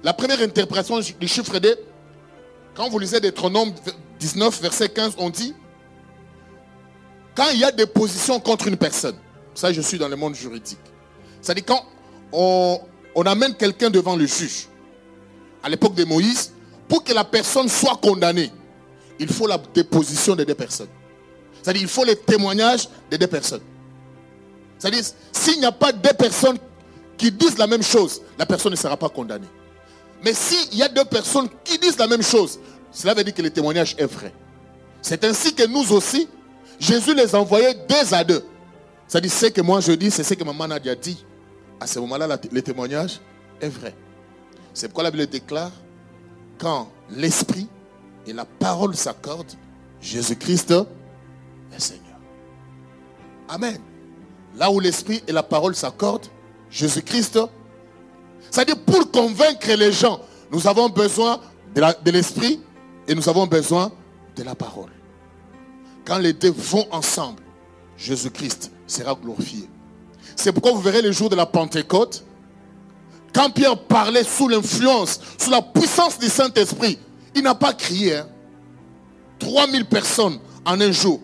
[0.03, 1.75] la première interprétation du chiffre 2,
[2.75, 3.73] quand vous lisez Deutéronome
[4.19, 5.53] 19, verset 15, on dit,
[7.51, 9.15] il y a des positions contre une personne,
[9.53, 10.79] Ça, je suis dans le monde juridique.
[11.41, 11.83] C'est-à-dire quand
[12.31, 12.79] on,
[13.25, 14.67] amène quelqu'un devant le juge,
[15.63, 16.53] à l'époque de Moïse,
[16.87, 18.51] pour que la personne soit condamnée,
[19.19, 20.89] il faut la déposition de deux personnes.
[21.61, 23.61] C'est-à-dire il faut les témoignages de deux personnes.
[24.77, 26.57] C'est-à-dire, s'il n'y a pas deux personnes
[27.17, 29.47] qui disent la même chose, la personne ne sera pas condamnée.
[30.23, 32.59] Mais s'il y a deux personnes qui disent la même chose,
[32.91, 34.33] cela veut dire que le témoignage est vrai.
[35.01, 36.27] C'est ainsi que nous aussi,
[36.81, 38.43] Jésus les envoyait deux à deux.
[39.07, 41.23] C'est-à-dire, ce que moi je dis, c'est ce que maman Nadia dit.
[41.79, 43.19] À ce moment-là, le témoignage
[43.61, 43.93] est vrai.
[44.73, 45.71] C'est pourquoi la Bible déclare,
[46.57, 47.67] quand l'Esprit
[48.25, 49.53] et la parole s'accordent,
[50.01, 52.19] Jésus-Christ est Seigneur.
[53.47, 53.79] Amen.
[54.57, 56.27] Là où l'Esprit et la parole s'accordent,
[56.71, 57.39] Jésus-Christ,
[58.49, 60.19] c'est-à-dire pour convaincre les gens,
[60.51, 61.39] nous avons besoin
[61.75, 62.59] de l'Esprit
[63.07, 63.91] et nous avons besoin
[64.35, 64.89] de la parole.
[66.05, 67.41] Quand les deux vont ensemble,
[67.97, 69.69] Jésus-Christ sera glorifié.
[70.35, 72.23] C'est pourquoi vous verrez le jour de la Pentecôte,
[73.33, 76.99] quand Pierre parlait sous l'influence, sous la puissance du Saint-Esprit,
[77.35, 78.21] il n'a pas crié.
[79.39, 79.85] 3000 hein.
[79.89, 81.21] personnes en un jour.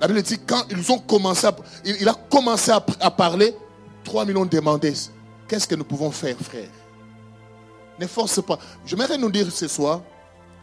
[0.00, 3.54] La Bible dit quand il, a commencé à, parler,
[4.04, 4.94] 3000 ont demandé
[5.46, 6.70] qu'est-ce que nous pouvons faire, frère?
[7.98, 8.58] Ne force pas.
[8.86, 10.00] J'aimerais nous dire ce soir,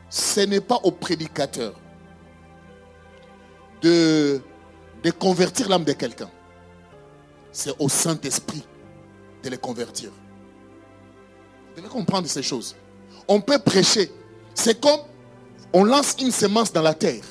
[0.09, 1.73] ce n'est pas au prédicateur
[3.81, 4.41] de,
[5.19, 6.29] convertir l'âme de quelqu'un.
[7.51, 8.63] C'est au Saint-Esprit
[9.43, 10.11] de les convertir.
[11.69, 12.75] Vous devez comprendre ces choses.
[13.27, 14.11] On peut prêcher.
[14.53, 14.99] C'est comme
[15.73, 17.23] on lance une semence dans la terre.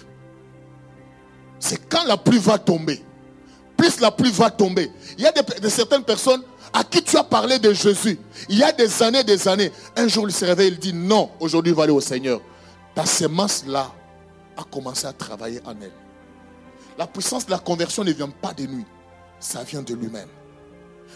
[1.58, 3.02] C'est quand la pluie va tomber.
[3.76, 4.90] Plus la pluie va tomber.
[5.18, 8.18] Il y a de, certaines personnes à qui tu as parlé de Jésus.
[8.48, 9.70] Il y a des années, des années.
[9.96, 12.40] Un jour, il se réveille, il dit non, aujourd'hui, il va aller au Seigneur.
[12.94, 13.92] Ta semence-là
[14.56, 16.05] a commencé à travailler en elle.
[16.98, 18.86] La puissance de la conversion ne vient pas de nuit.
[19.38, 20.28] Ça vient de lui-même.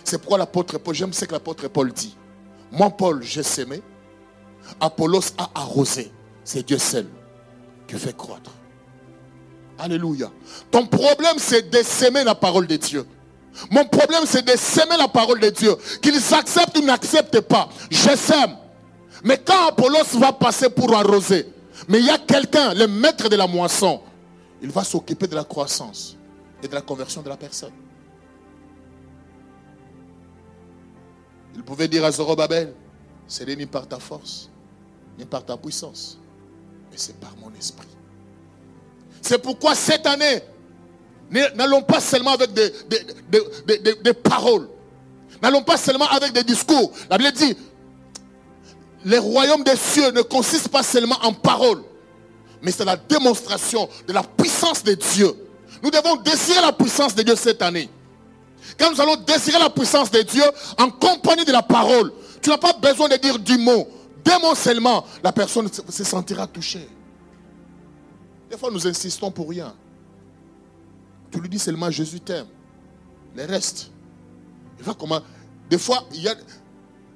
[0.05, 2.17] C'est pourquoi l'apôtre Paul, j'aime ce que l'apôtre Paul dit.
[2.71, 3.83] Moi, Paul, j'ai semé.
[4.81, 6.13] Apollos a arrosé.
[6.45, 7.07] C'est Dieu seul
[7.87, 8.51] qui fait croître.
[9.79, 10.31] Alléluia.
[10.71, 13.07] Ton problème, c'est de s'aimer la parole de Dieu.
[13.71, 15.75] Mon problème, c'est de s'aimer la parole de Dieu.
[16.03, 17.69] Qu'ils acceptent ou n'acceptent pas.
[17.91, 18.57] Je sème.
[19.25, 21.47] Mais quand Apollos va passer pour arroser,
[21.89, 24.01] mais il y a quelqu'un, le maître de la moisson,
[24.63, 26.17] il va s'occuper de la croissance
[26.63, 27.73] et de la conversion de la personne.
[31.55, 32.75] Il pouvait dire à Zorobabel,
[33.27, 34.51] c'est ni par ta force,
[35.19, 36.19] ni par ta puissance,
[36.91, 37.89] mais c'est par mon esprit.
[39.23, 40.43] C'est pourquoi cette année,
[41.31, 42.73] n'allons pas seulement avec des,
[44.03, 44.69] des, paroles.
[45.43, 46.93] N'allons pas seulement avec des discours.
[47.09, 47.57] La Bible dit,
[49.05, 51.83] les royaumes des cieux ne consistent pas seulement en paroles,
[52.63, 55.33] mais c'est la démonstration de la puissance de Dieu.
[55.83, 57.89] Nous devons désirer la puissance de Dieu cette année.
[58.79, 60.45] Quand nous allons désirer la puissance de Dieu
[60.79, 63.89] en compagnie de la parole, tu n'as pas besoin de dire du mot.
[64.25, 66.87] Deux mots seulement, la personne se sentira touchée.
[68.51, 69.75] Des fois, nous insistons pour rien.
[71.31, 72.47] Tu lui dis seulement Jésus t'aime.
[73.37, 73.91] Le reste,
[74.79, 75.21] il va comment?
[75.69, 76.35] Des fois, il y a,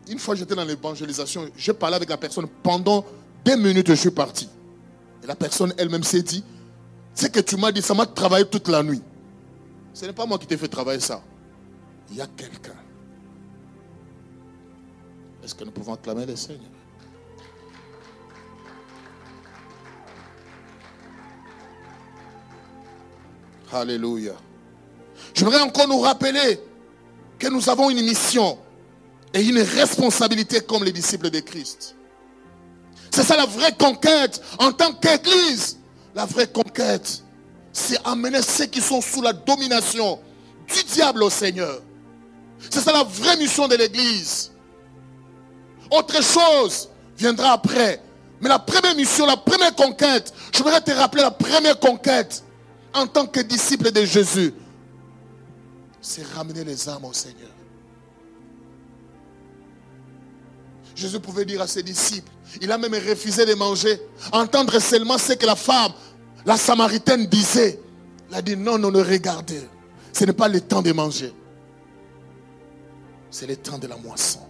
[0.09, 3.05] une fois j'étais dans l'évangélisation, j'ai parlé avec la personne pendant
[3.45, 4.49] deux minutes, je suis parti.
[5.25, 6.45] Et la personne elle-même s'est dit,
[7.15, 9.01] ce que tu m'as dit, ça m'a travaillé toute la nuit.
[9.95, 11.23] Ce n'est pas moi qui t'ai fait travailler ça.
[12.11, 12.75] Il y a quelqu'un.
[15.43, 16.71] Est-ce que nous pouvons acclamer le Seigneur
[23.73, 24.35] Alléluia.
[25.35, 26.61] J'aimerais encore nous rappeler
[27.39, 28.57] que nous avons une mission
[29.33, 31.97] et une responsabilité comme les disciples de Christ.
[33.15, 35.79] C'est ça la vraie conquête en tant qu'Église.
[36.17, 37.23] La vraie conquête,
[37.73, 40.19] c'est amener ceux qui sont sous la domination
[40.67, 41.81] du diable au Seigneur.
[42.69, 44.51] C'est ça la vraie mission de l'Église.
[45.93, 48.03] Autre chose viendra après.
[48.41, 52.43] Mais la première mission, la première conquête, je voudrais te rappeler la première conquête
[52.93, 54.53] en tant que disciple de Jésus,
[56.01, 57.54] c'est ramener les âmes au Seigneur.
[60.95, 62.31] Jésus pouvait dire à ses disciples,
[62.61, 64.01] il a même refusé de manger,
[64.33, 65.93] entendre seulement ce que la femme,
[66.47, 67.81] la samaritaine disait.
[68.31, 69.61] Il a dit, non, non, ne regardez.
[70.13, 71.33] Ce n'est pas le temps de manger.
[73.31, 74.41] C'est le temps de la moisson.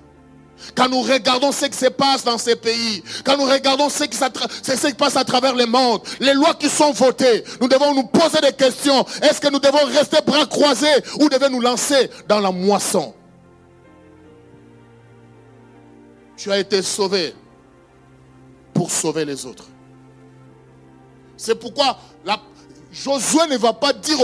[0.75, 4.17] Quand nous regardons ce qui se passe dans ces pays, quand nous regardons ce qui,
[4.17, 8.41] se passe à travers le monde, les lois qui sont votées, nous devons nous poser
[8.41, 9.05] des questions.
[9.23, 10.87] Est-ce que nous devons rester bras croisés
[11.21, 13.15] ou devons nous lancer dans la moisson?
[16.37, 17.35] Tu as été sauvé
[18.73, 19.69] pour sauver les autres.
[21.37, 21.99] C'est pourquoi
[22.93, 24.19] Josué ne va pas dire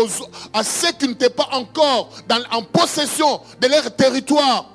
[0.53, 2.11] à ceux qui n'étaient pas encore
[2.53, 4.71] en possession de leur territoire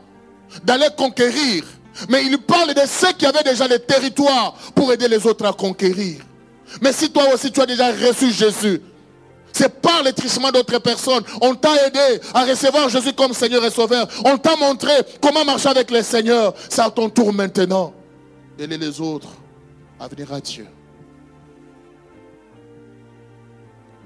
[0.64, 1.64] d'aller conquérir.
[2.10, 5.54] Mais il parle de ceux qui avaient déjà le territoire pour aider les autres à
[5.54, 6.22] conquérir.
[6.82, 8.82] Mais si toi aussi tu as déjà reçu Jésus,
[9.56, 11.24] c'est par le trichement d'autres personnes.
[11.40, 14.06] On t'a aidé à recevoir Jésus comme Seigneur et Sauveur.
[14.26, 14.92] On t'a montré
[15.22, 16.54] comment marcher avec le Seigneur.
[16.70, 17.94] C'est à ton tour maintenant
[18.58, 19.30] d'aider les autres
[19.98, 20.68] à venir à Dieu.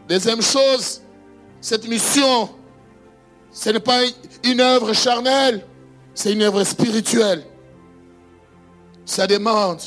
[0.08, 1.02] Deuxième chose,
[1.60, 2.52] cette mission,
[3.52, 4.02] ce n'est pas
[4.44, 5.66] une œuvre charnelle,
[6.14, 7.44] c'est une œuvre spirituelle.
[9.04, 9.82] Ça demande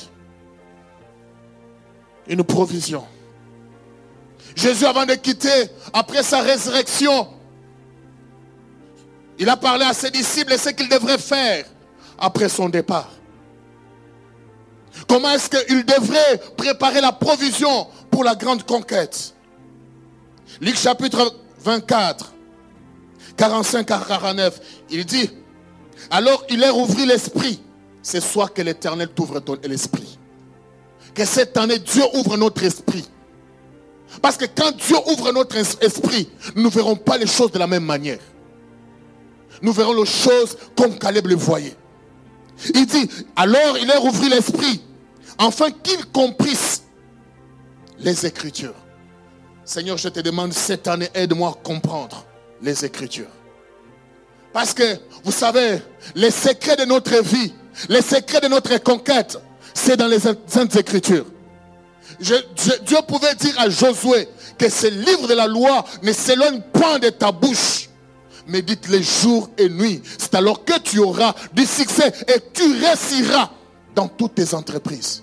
[2.27, 3.05] une provision.
[4.55, 7.29] Jésus, avant de quitter, après sa résurrection,
[9.39, 11.65] il a parlé à ses disciples et ce qu'ils devraient faire
[12.19, 13.11] après son départ.
[15.09, 19.35] Comment est-ce qu'il devrait préparer la provision pour la grande conquête?
[20.61, 22.33] Luc chapitre 24,
[23.37, 24.61] 45 à 49,
[24.91, 25.31] il dit,
[26.11, 27.61] alors il leur ouvrit l'esprit.
[28.03, 30.19] C'est soit que l'Éternel t'ouvre l'esprit.
[31.15, 33.09] Que cette année, Dieu ouvre notre esprit.
[34.21, 37.67] Parce que quand Dieu ouvre notre esprit, nous ne verrons pas les choses de la
[37.67, 38.19] même manière.
[39.63, 41.77] Nous verrons les choses comme Caleb le voyait.
[42.75, 44.83] Il dit, alors il leur ouvrit l'esprit,
[45.39, 46.83] afin qu'ils comprissent
[47.99, 48.75] les Écritures.
[49.65, 52.25] Seigneur, je te demande cette année, aide-moi à comprendre
[52.61, 53.31] les Écritures.
[54.53, 55.79] Parce que, vous savez,
[56.15, 57.55] les secrets de notre vie,
[57.89, 59.39] les secrets de notre conquête,
[59.73, 61.27] c'est dans les Saintes Écritures.
[62.23, 67.09] Dieu pouvait dire à Josué que ce livre de la loi ne s'éloigne point de
[67.09, 67.89] ta bouche.
[68.47, 70.03] Médite les jours et nuits.
[70.19, 73.51] C'est alors que tu auras du succès et tu réussiras
[73.95, 75.23] dans toutes tes entreprises.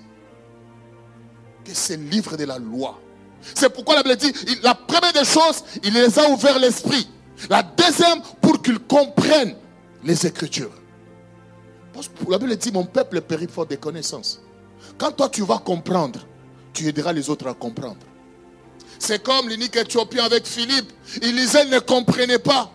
[1.63, 2.99] Que ce livre de la loi.
[3.55, 4.33] C'est pourquoi la Bible dit,
[4.63, 7.07] la première des choses, il les a ouvert l'esprit.
[7.49, 9.55] La deuxième, pour qu'ils comprennent
[10.03, 10.71] les Écritures.
[12.27, 14.41] La Bible dit, mon peuple périt faute des connaissances.
[14.97, 16.19] Quand toi tu vas comprendre,
[16.73, 17.97] tu aideras les autres à comprendre.
[18.99, 20.91] C'est comme l'unique éthiopien avec Philippe.
[21.21, 22.71] Il lisait, ne comprenait pas.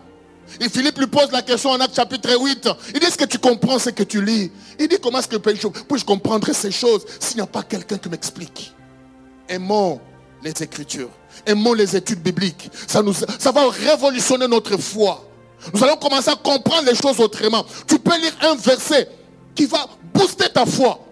[0.59, 2.69] Et Philippe lui pose la question en acte chapitre 8.
[2.93, 4.51] Il dit, est-ce que tu comprends ce que tu lis?
[4.79, 8.09] Il dit, comment est-ce que puis-je comprendre ces choses s'il n'y a pas quelqu'un qui
[8.09, 8.73] m'explique?
[9.47, 10.01] Aimons
[10.43, 11.09] les Écritures.
[11.45, 12.69] Aimons les études bibliques.
[12.87, 15.23] Ça, nous, ça va révolutionner notre foi.
[15.73, 17.65] Nous allons commencer à comprendre les choses autrement.
[17.87, 19.09] Tu peux lire un verset
[19.53, 21.04] qui va booster ta foi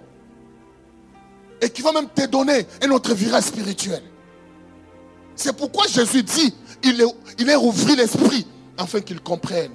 [1.63, 4.04] et qui va même te donner un autre virage spirituel.
[5.34, 7.06] C'est pourquoi Jésus dit, il est,
[7.39, 8.45] il ouvert l'esprit
[8.78, 9.71] afin qu'il comprenne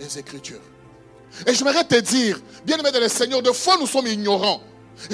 [0.00, 0.60] les Écritures.
[1.46, 4.60] Et j'aimerais te dire, bien aimé de le Seigneur, de fois nous sommes ignorants.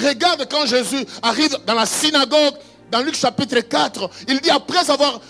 [0.03, 2.55] Regarde quand Jésus arrive dans la synagogue,
[2.91, 5.21] dans Luc chapitre 4, il dit après avoir,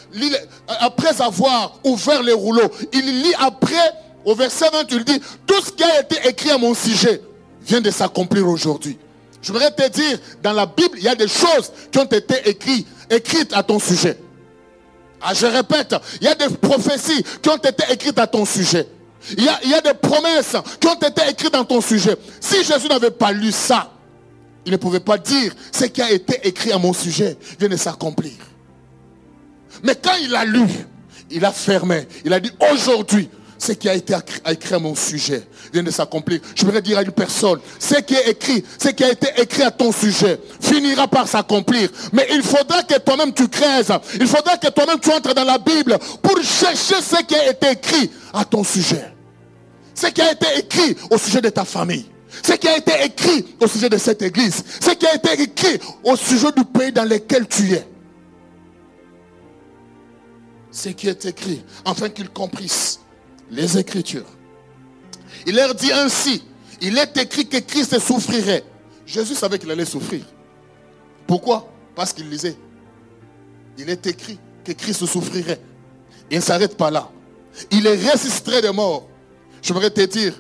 [0.80, 3.92] après avoir ouvert les rouleaux, il lit après,
[4.24, 7.22] au verset 20, il dit, tout ce qui a été écrit à mon sujet
[7.62, 8.98] vient de s'accomplir aujourd'hui.
[9.46, 12.50] Je voudrais te dire, dans la Bible, il y a des choses qui ont été
[12.50, 14.18] écrites, à ton sujet.
[15.22, 18.88] Ah, je répète, il y a des prophéties qui ont été écrites à ton sujet.
[19.38, 22.16] Il y, a, il y a des promesses qui ont été écrites dans ton sujet.
[22.40, 23.92] Si Jésus n'avait pas lu ça,
[24.66, 27.78] il ne pouvait pas dire ce qui a été écrit à mon sujet vient de
[27.78, 28.34] s'accomplir.
[29.84, 30.66] Mais quand il a lu,
[31.30, 32.08] il a fermé.
[32.24, 34.14] Il a dit aujourd'hui, ce qui a été
[34.50, 36.40] écrit à mon sujet vient de s'accomplir.
[36.56, 39.64] Je voudrais dire à une personne, ce qui est écrit, ce qui a été écrit
[39.64, 41.90] à ton sujet finira par s'accomplir.
[42.14, 44.00] Mais il faudra que toi-même tu crèves.
[44.20, 47.72] Il faudra que toi-même tu entres dans la Bible pour chercher ce qui a été
[47.72, 49.12] écrit à ton sujet.
[49.94, 52.06] Ce qui a été écrit au sujet de ta famille.
[52.44, 54.64] Ce qui a été écrit au sujet de cette église.
[54.82, 57.88] Ce qui a été écrit au sujet du pays dans lequel tu es.
[60.72, 63.00] Ce qui est écrit, afin qu'ils comprissent
[63.52, 64.26] les Écritures.
[65.46, 66.44] Il leur dit ainsi,
[66.82, 68.64] il est écrit que Christ souffrirait.
[69.06, 70.26] Jésus savait qu'il allait souffrir.
[71.28, 71.68] Pourquoi?
[71.96, 72.58] Parce qu'il lisait.
[73.78, 75.60] Il est écrit que Christ souffrirait.
[76.32, 77.10] Il ne s'arrête pas là.
[77.72, 79.08] Il est ressuscité de mort.
[79.62, 80.34] Je voudrais te dire,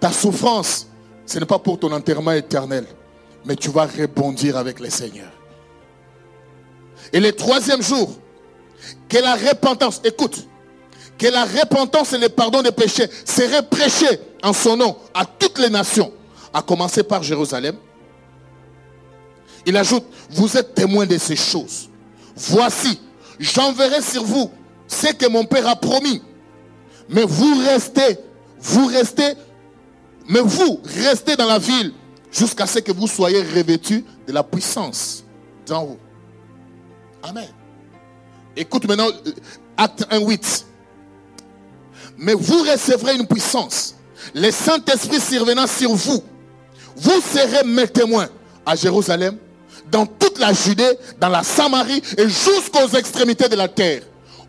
[0.00, 0.86] ta souffrance
[1.26, 2.86] ce n'est pas pour ton enterrement éternel,
[3.44, 5.30] mais tu vas rebondir avec le Seigneur.
[7.12, 8.16] Et le troisième jour,
[9.08, 10.46] que la repentance, écoute,
[11.18, 15.58] que la repentance et le pardon des péchés seraient prêchés en son nom à toutes
[15.58, 16.12] les nations,
[16.52, 17.76] à commencer par Jérusalem.
[19.64, 21.88] Il ajoute, vous êtes témoins de ces choses.
[22.36, 23.00] Voici,
[23.38, 24.50] j'enverrai sur vous
[24.86, 26.22] ce que mon Père a promis.
[27.08, 28.18] Mais vous restez,
[28.60, 29.34] vous restez
[30.28, 31.92] mais vous, restez dans la ville
[32.32, 35.24] jusqu'à ce que vous soyez revêtus de la puissance
[35.66, 35.98] d'en haut.
[37.22, 37.48] Amen.
[38.56, 39.32] Écoute maintenant, euh,
[39.76, 40.66] acte 1, 8.
[42.18, 43.94] Mais vous recevrez une puissance.
[44.34, 46.22] Le Saint-Esprit survenant sur vous.
[46.96, 48.28] Vous serez mes témoins
[48.64, 49.36] à Jérusalem,
[49.90, 54.02] dans toute la Judée, dans la Samarie et jusqu'aux extrémités de la terre.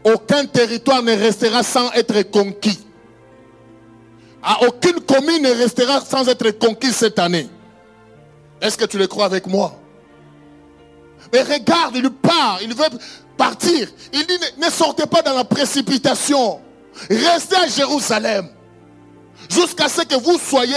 [0.03, 2.80] Aucun territoire ne restera sans être conquis.
[4.61, 7.49] Aucune commune ne restera sans être conquise cette année.
[8.61, 9.78] Est-ce que tu le crois avec moi?
[11.34, 12.86] Mais regarde, il part, il veut
[13.36, 13.89] partir.
[14.13, 16.61] Il dit, ne sortez pas dans la précipitation.
[17.09, 18.49] Restez à Jérusalem.
[19.49, 20.75] Jusqu'à ce que vous soyez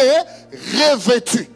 [0.53, 1.49] revêtus.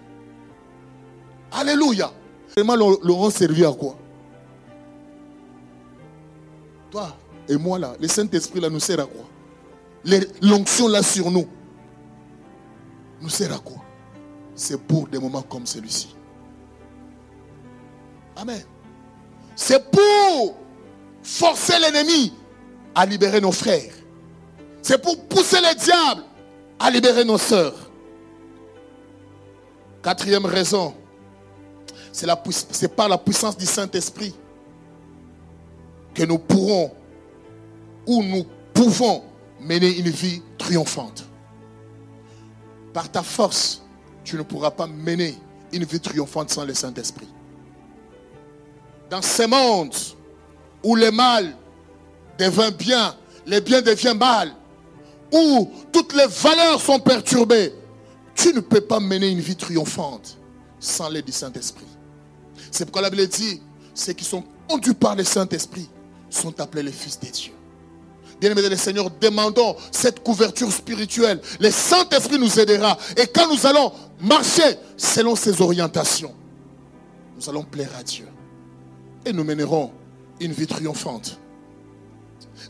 [1.53, 2.13] Alléluia.
[2.57, 3.97] Vraiment, l'auront servi à quoi?
[6.91, 7.17] Toi
[7.49, 9.25] et moi là, le Saint-Esprit là nous sert à quoi?
[10.41, 11.47] L'onction là sur nous
[13.21, 13.79] nous sert à quoi?
[14.55, 16.15] C'est pour des moments comme celui-ci.
[18.37, 18.63] Amen.
[19.57, 20.57] C'est pour
[21.23, 22.33] forcer l'ennemi
[22.95, 23.93] à libérer nos frères.
[24.85, 26.25] C'est pour pousser les diables
[26.79, 27.91] à libérer nos sœurs.
[30.03, 30.93] Quatrième raison,
[32.13, 34.35] c'est par la puissance du Saint-Esprit
[36.13, 36.93] que nous pourrons
[38.07, 39.25] ou nous pouvons
[39.59, 41.25] mener une vie triomphante.
[42.93, 43.83] Par ta force,
[44.23, 45.35] tu ne pourras pas mener
[45.73, 47.29] une vie triomphante sans le Saint-Esprit.
[49.09, 49.95] Dans ce monde
[50.83, 51.57] où le mal
[52.39, 53.17] devient bien,
[53.47, 54.53] le bien devient mal,
[55.35, 57.75] où toutes les valeurs sont perturbées,
[58.35, 60.39] tu ne peux pas mener une vie triomphante
[60.79, 61.87] sans l'aide du Saint-Esprit.
[62.71, 63.61] C'est pourquoi la Bible dit,
[63.95, 65.89] ceux qui sont conduits par le Saint-Esprit
[66.31, 67.53] sont appelés les fils des dieux.
[68.41, 71.41] Bien-aimés le Seigneur, demandons cette couverture spirituelle.
[71.61, 72.99] Le Saint-Esprit nous aidera.
[73.17, 76.35] Et quand nous allons marcher selon ses orientations,
[77.37, 78.27] nous allons plaire à Dieu.
[79.25, 79.93] Et nous mènerons
[80.41, 81.39] une vie triomphante.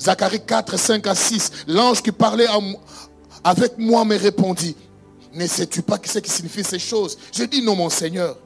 [0.01, 2.47] Zacharie 4, 5 à 6, l'ange qui parlait
[3.43, 4.77] avec moi me répondit,
[5.33, 7.19] ne sais-tu pas ce qui signifie ces choses?
[7.33, 8.39] J'ai dit non mon Seigneur.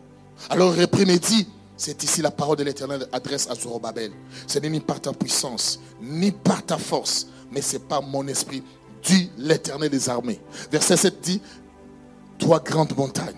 [0.51, 4.11] Alors il et dit, c'est ici la parole de l'Éternel adresse à Zorobabel.
[4.47, 8.63] Ce n'est ni par ta puissance, ni par ta force, mais c'est par mon esprit,
[9.05, 10.41] dit l'Éternel des armées.
[10.73, 11.41] Verset 7 dit,
[12.39, 13.37] toi grande montagne,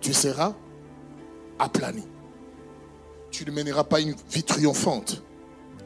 [0.00, 0.54] tu seras
[1.58, 2.02] aplani.
[3.30, 5.22] Tu ne mèneras pas une vie triomphante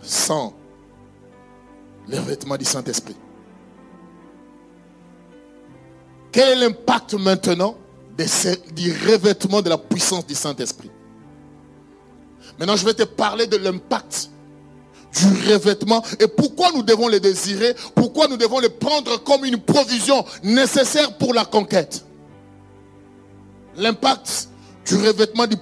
[0.03, 0.55] sans
[2.09, 3.17] les vêtements du Saint-Esprit.
[6.33, 7.77] Quel est l'impact maintenant
[8.75, 10.91] du revêtement de la puissance du Saint-Esprit?
[12.59, 14.31] Maintenant, je vais te parler de l'impact
[15.15, 19.59] du revêtement et pourquoi nous devons le désirer, pourquoi nous devons le prendre comme une
[19.59, 22.05] provision nécessaire pour la conquête.
[23.77, 24.49] L'impact
[24.87, 25.57] du revêtement de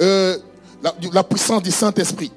[0.00, 0.38] euh,
[0.82, 2.32] la, la puissance du Saint-Esprit.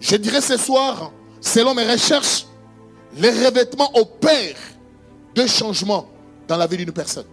[0.00, 1.12] Je dirais ce soir,
[1.46, 2.46] selon mes recherches,
[3.16, 4.56] les revêtements opèrent
[5.34, 6.06] deux changements
[6.48, 7.26] dans la vie d'une personne.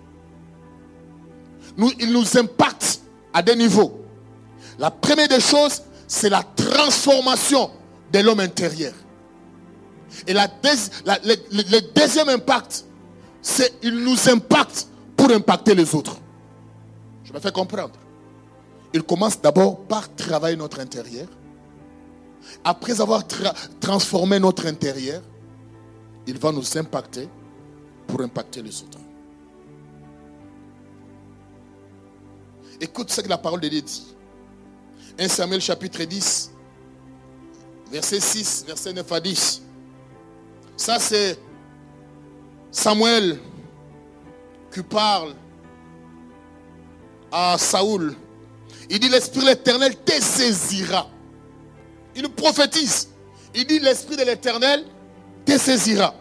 [2.00, 3.02] Ils nous impactent
[3.34, 4.00] à des niveaux.
[4.78, 7.72] La première des choses, c'est la transformation
[8.12, 8.94] de l'homme intérieur.
[10.28, 12.86] Et le, deuxième impact,
[13.42, 14.88] c'est qu'il nous impacte
[15.18, 16.18] pour impacter les autres.
[17.24, 17.94] Je me fais comprendre.
[18.94, 21.28] Il commence d'abord par travailler notre intérieur.
[22.64, 23.24] Après avoir
[23.80, 25.22] transformé notre intérieur,
[26.26, 27.28] il va nous impacter
[28.08, 29.00] pour impacter les autres.
[32.80, 34.16] Écoute ce que la parole de Dieu dit.
[35.18, 36.52] 1 Samuel chapitre 10,
[37.92, 39.62] verset 6, verset 9 à 10.
[40.76, 41.38] Ça, c'est
[42.72, 43.40] Samuel
[44.74, 45.36] qui parle
[47.32, 48.16] à Saoul.
[48.90, 51.08] Il dit, l'Esprit l'Éternel te saisira.
[52.16, 53.10] Il prophétise.
[53.56, 54.86] Il dit, l'Esprit de l'Éternel
[55.46, 56.14] te saisira.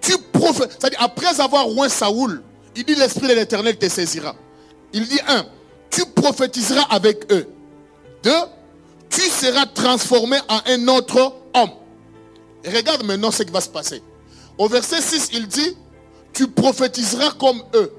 [0.00, 0.76] Tu prophètes.
[0.78, 2.42] C'est-à-dire, après avoir oint Saoul,
[2.76, 4.34] il dit, l'Esprit de l'Éternel te saisira.
[4.92, 5.46] Il dit, un,
[5.90, 7.48] tu prophétiseras avec eux.
[8.22, 8.30] Deux,
[9.08, 11.70] tu seras transformé en un autre homme.
[12.64, 14.02] Regarde maintenant ce qui va se passer.
[14.58, 15.76] Au verset 6, il dit,
[16.32, 17.92] tu prophétiseras comme eux.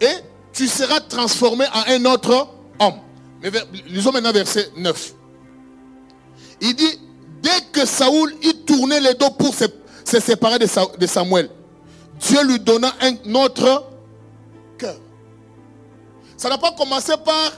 [0.00, 0.14] Et
[0.52, 2.48] tu seras transformé en un autre
[3.86, 5.14] lisons maintenant verset 9.
[6.60, 7.00] Il dit,
[7.42, 9.64] dès que Saoul y tournait les dos pour se,
[10.04, 11.48] séparer de Samuel,
[12.18, 13.86] Dieu lui donna un autre
[14.76, 14.96] cœur.
[16.36, 17.52] Ça n'a pas commencé par...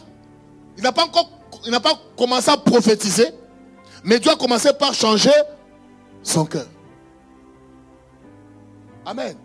[0.76, 3.28] Il n'a pas encore il n'a pas commencé à prophétiser,
[4.04, 5.30] mais Dieu a commencé par changer
[6.22, 6.66] son cœur.
[9.04, 9.36] Amen.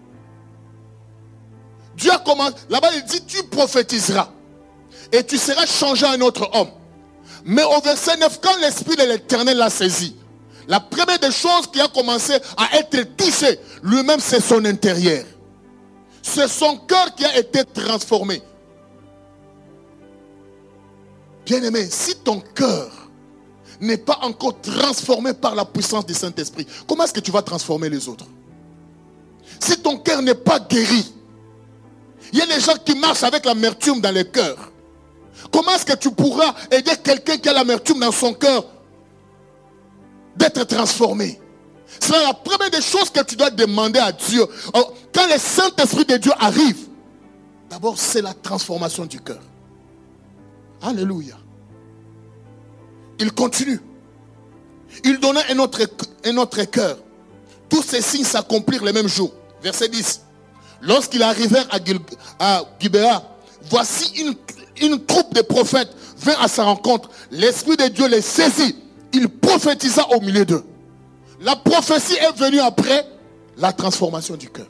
[1.95, 4.29] Dieu a commencé, là-bas il dit, tu prophétiseras
[5.11, 6.69] et tu seras changé en autre homme.
[7.45, 10.15] Mais au verset 9, quand l'Esprit de l'Éternel l'a saisi,
[10.67, 15.23] la première des choses qui a commencé à être touchée, lui-même, c'est son intérieur.
[16.21, 18.41] C'est son cœur qui a été transformé.
[21.45, 22.91] Bien-aimé, si ton cœur
[23.79, 27.89] n'est pas encore transformé par la puissance du Saint-Esprit, comment est-ce que tu vas transformer
[27.89, 28.25] les autres?
[29.59, 31.13] Si ton cœur n'est pas guéri,
[32.33, 34.57] il y a des gens qui marchent avec l'amertume dans le cœur.
[35.51, 38.65] Comment est-ce que tu pourras aider quelqu'un qui a l'amertume dans son cœur
[40.35, 41.39] d'être transformé?
[41.99, 44.45] C'est la première des choses que tu dois demander à Dieu.
[44.73, 46.88] Oh, quand le Saint-Esprit de Dieu arrive,
[47.69, 49.39] d'abord c'est la transformation du cœur.
[50.81, 51.35] Alléluia.
[53.19, 53.79] Il continue.
[55.03, 55.81] Il donna un autre,
[56.25, 56.97] un autre cœur.
[57.69, 59.33] Tous ces signes s'accomplirent le même jour.
[59.61, 60.21] Verset 10.
[60.81, 61.79] Lorsqu'ils arrivèrent à,
[62.39, 63.23] à Gibéa,
[63.69, 64.35] voici une,
[64.82, 67.09] une troupe de prophètes vint à sa rencontre.
[67.32, 68.75] L'Esprit de Dieu les saisit.
[69.13, 70.63] Il prophétisa au milieu d'eux.
[71.41, 73.05] La prophétie est venue après
[73.57, 74.67] la transformation du cœur.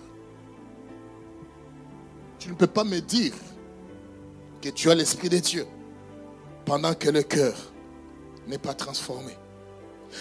[2.40, 3.34] Tu ne peux pas me dire
[4.62, 5.66] que tu as l'Esprit de Dieu
[6.66, 7.56] pendant que le cœur
[8.48, 9.38] n'est pas transformé.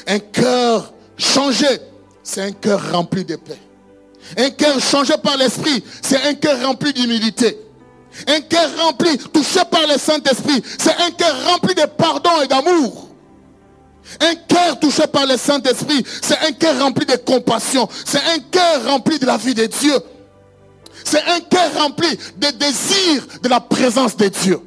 [0.07, 1.67] Un cœur changé,
[2.23, 3.59] c'est un cœur rempli de paix.
[4.37, 7.59] Un cœur changé par l'Esprit, c'est un cœur rempli d'humilité.
[8.27, 13.09] Un cœur rempli, touché par le Saint-Esprit, c'est un cœur rempli de pardon et d'amour.
[14.21, 17.89] Un cœur touché par le Saint-Esprit, c'est un cœur rempli de compassion.
[18.05, 19.99] C'est un cœur rempli de la vie de Dieu.
[21.05, 24.61] C'est un cœur rempli de désir de la présence de Dieu.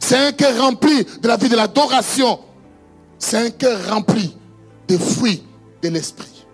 [0.00, 2.40] C'est un cœur rempli de la vie de l'adoration.
[3.18, 4.36] C'est un cœur rempli
[4.88, 5.42] des fruits
[5.82, 6.46] de l'esprit.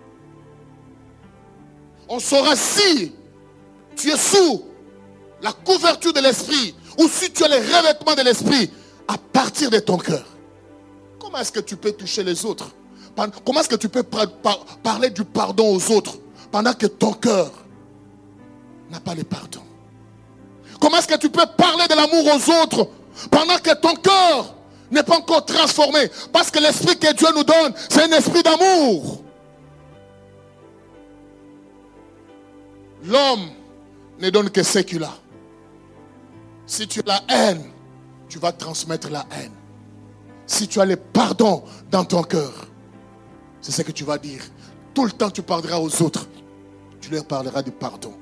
[2.07, 3.13] On saura si
[3.95, 4.63] tu es sous
[5.41, 8.69] la couverture de l'esprit ou si tu as les revêtements de l'esprit
[9.07, 10.25] à partir de ton cœur.
[11.19, 12.71] Comment est-ce que tu peux toucher les autres?
[13.45, 16.17] Comment est-ce que tu peux parler du pardon aux autres
[16.51, 17.51] pendant que ton cœur
[18.89, 19.61] n'a pas le pardon?
[20.79, 22.89] Comment est-ce que tu peux parler de l'amour aux autres
[23.29, 24.55] pendant que ton cœur
[24.89, 26.09] n'est pas encore transformé?
[26.31, 29.21] Parce que l'esprit que Dieu nous donne, c'est un esprit d'amour.
[33.03, 33.49] L'homme
[34.21, 35.13] ne donne que ce qu'il a.
[36.65, 37.63] Si tu as la haine,
[38.29, 39.51] tu vas transmettre la haine.
[40.45, 42.53] Si tu as le pardon dans ton cœur,
[43.61, 44.41] c'est ce que tu vas dire.
[44.93, 46.27] Tout le temps, tu parleras aux autres.
[46.99, 48.13] Tu leur parleras du pardon.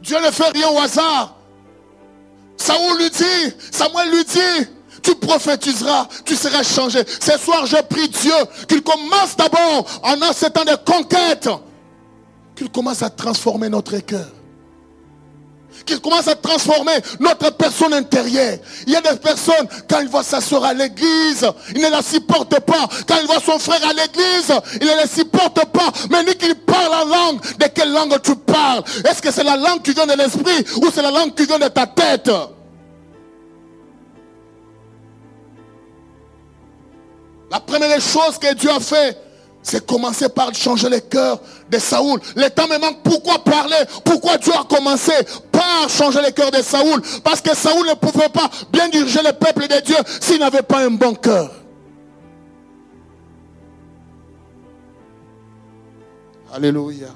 [0.00, 1.36] Dieu ne fait rien au hasard.
[2.56, 4.68] Saoul lui dit, Samuel lui dit,
[5.02, 7.02] tu prophétiseras, tu seras changé.
[7.06, 8.34] Ce soir, je prie Dieu
[8.68, 11.48] qu'il commence d'abord, en ce temps de conquête,
[12.60, 14.28] qu'il commence à transformer notre cœur.
[15.86, 18.58] Qu'il commence à transformer notre personne intérieure.
[18.86, 22.02] Il y a des personnes, quand il voit sa soeur à l'église, il ne la
[22.02, 22.86] supporte pas.
[23.08, 25.90] Quand il voit son frère à l'église, il ne la supporte pas.
[26.10, 29.56] Mais ni qu'il parle en langue, de quelle langue tu parles Est-ce que c'est la
[29.56, 32.30] langue qui vient de l'esprit ou c'est la langue qui vient de ta tête?
[37.50, 39.16] La première chose que Dieu a fait,
[39.62, 41.40] c'est commencer par changer le cœur
[41.70, 42.20] de Saoul.
[42.34, 43.02] Le temps me manque.
[43.02, 43.76] Pourquoi parler?
[44.04, 45.12] Pourquoi Dieu a commencé
[45.52, 47.02] par changer le cœur de Saoul?
[47.22, 50.84] Parce que Saoul ne pouvait pas bien diriger le peuple de Dieu s'il n'avait pas
[50.84, 51.50] un bon cœur.
[56.52, 57.08] Alléluia.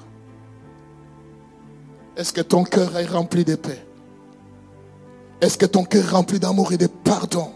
[2.15, 3.85] Est-ce que ton cœur est rempli de paix?
[5.41, 7.51] Est-ce que ton cœur est rempli d'amour et de pardon?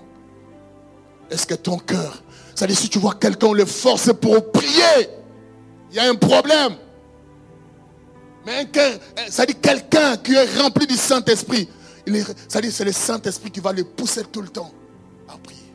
[1.30, 2.24] Est-ce que ton cœur
[2.60, 5.08] c'est-à-dire, si tu vois quelqu'un, on le force pour prier,
[5.92, 6.76] il y a un problème.
[8.46, 9.00] Mais cœur,
[9.30, 11.70] ça dit quelqu'un qui est rempli du Saint-Esprit.
[12.50, 14.74] Ça dit, c'est le Saint-Esprit qui va le pousser tout le temps
[15.30, 15.74] à prier.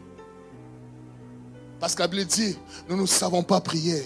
[1.81, 2.55] Parce Bible dit,
[2.87, 4.03] nous ne savons pas prier,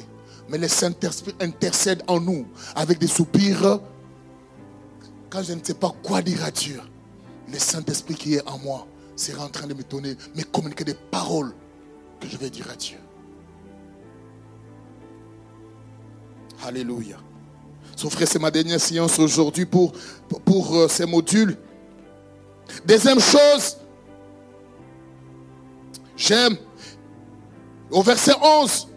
[0.49, 3.81] mais le Saint-Esprit intercède en nous avec des soupirs.
[5.31, 6.81] Quand je ne sais pas quoi dire à Dieu,
[7.53, 10.95] le Saint-Esprit qui est en moi sera en train de me donner, me communiquer des
[10.95, 11.53] paroles
[12.21, 12.99] que je vais dire à Dieu.
[16.65, 17.17] Alléluia.
[17.97, 19.93] Son frère, c'est ma dernière séance aujourd'hui pour,
[20.45, 21.57] pour, euh, ces modules.
[22.87, 23.79] Deuxième chose,
[26.17, 26.57] j'aime,
[27.91, 28.89] au verset 11,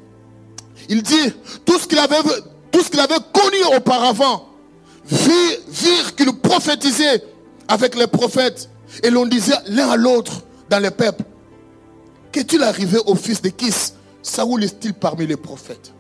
[0.90, 1.34] il dit,
[1.66, 2.22] tout ce qu'il avait,
[2.72, 4.50] tout ce qu'il avait connu auparavant,
[5.06, 7.24] virent qu'il prophétisait
[7.68, 8.70] avec les prophètes,
[9.02, 11.24] et l'on disait l'un à l'autre dans les peuples,
[12.32, 15.94] Qu'est-il arrivé au fils de Kis Saoul est-il parmi les prophètes?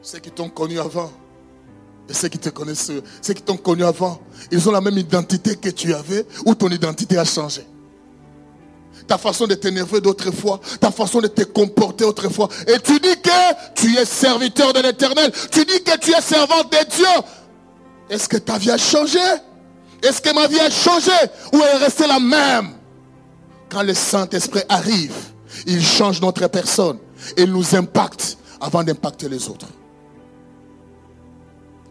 [0.00, 1.12] Ceux qui t'ont connu avant
[2.08, 4.20] Et ceux qui te connaissent, ceux qui t'ont connu avant,
[4.50, 7.64] ils ont la même identité que tu avais ou ton identité a changé?
[9.06, 12.48] Ta façon de t'énerver d'autrefois, ta façon de te comporter autrefois.
[12.66, 15.32] Et tu dis que tu es serviteur de l'éternel.
[15.50, 17.06] Tu dis que tu es servant de Dieu.
[18.08, 19.18] Est-ce que ta vie a changé?
[20.02, 21.10] Est-ce que ma vie a changé
[21.52, 22.74] Ou elle est restée la même?
[23.72, 25.14] Quand le Saint-Esprit arrive,
[25.66, 26.98] il change notre personne.
[27.38, 29.68] Il nous impacte avant d'impacter les autres.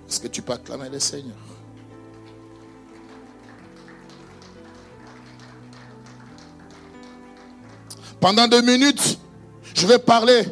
[0.07, 1.35] Est-ce que tu peux acclamer le Seigneur?
[8.19, 9.17] Pendant deux minutes,
[9.73, 10.45] je vais parler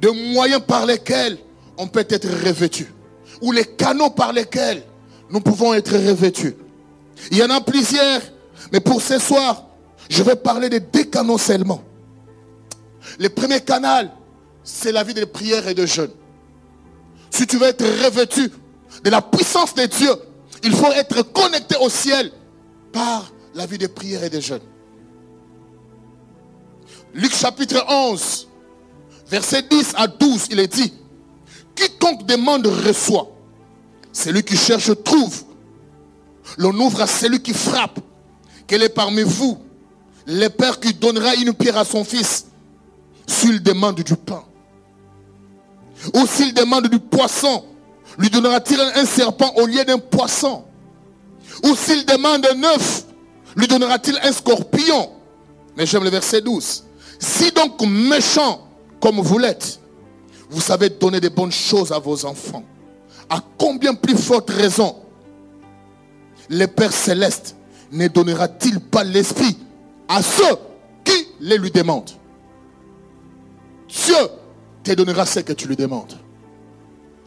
[0.00, 1.38] de moyens par lesquels
[1.78, 2.92] on peut être revêtu.
[3.42, 4.82] Ou les canaux par lesquels
[5.30, 6.56] nous pouvons être revêtus.
[7.30, 8.22] Il y en a plusieurs,
[8.72, 9.65] mais pour ce soir,
[10.08, 11.82] je vais parler de deux canaux seulement.
[13.18, 14.10] Le premier canal,
[14.62, 16.10] c'est la vie de prière et de jeûne.
[17.30, 18.50] Si tu veux être revêtu
[19.02, 20.12] de la puissance de Dieu,
[20.62, 22.32] il faut être connecté au ciel
[22.92, 24.62] par la vie de prière et de jeûne.
[27.14, 28.48] Luc chapitre 11,
[29.28, 30.92] verset 10 à 12, il est dit,
[31.74, 33.28] quiconque demande reçoit,
[34.12, 35.44] celui qui cherche trouve,
[36.58, 37.98] l'on ouvre à celui qui frappe,
[38.66, 39.58] quel est parmi vous
[40.26, 42.46] le père qui donnera une pierre à son fils
[43.26, 44.44] s'il demande du pain.
[46.14, 47.64] Ou s'il demande du poisson,
[48.18, 50.64] lui donnera-t-il un serpent au lieu d'un poisson?
[51.64, 53.04] Ou s'il demande un œuf,
[53.56, 55.10] lui donnera-t-il un scorpion?
[55.76, 56.84] Mais j'aime le verset 12.
[57.18, 58.68] Si donc méchant
[59.00, 59.80] comme vous l'êtes,
[60.50, 62.64] vous savez donner des bonnes choses à vos enfants,
[63.28, 64.96] à combien plus forte raison
[66.48, 67.56] le Père céleste
[67.90, 69.56] ne donnera-t-il pas l'esprit
[70.08, 70.56] à ceux
[71.04, 72.10] qui les lui demandent
[73.88, 74.14] Dieu
[74.82, 76.18] te donnera ce que tu lui demandes.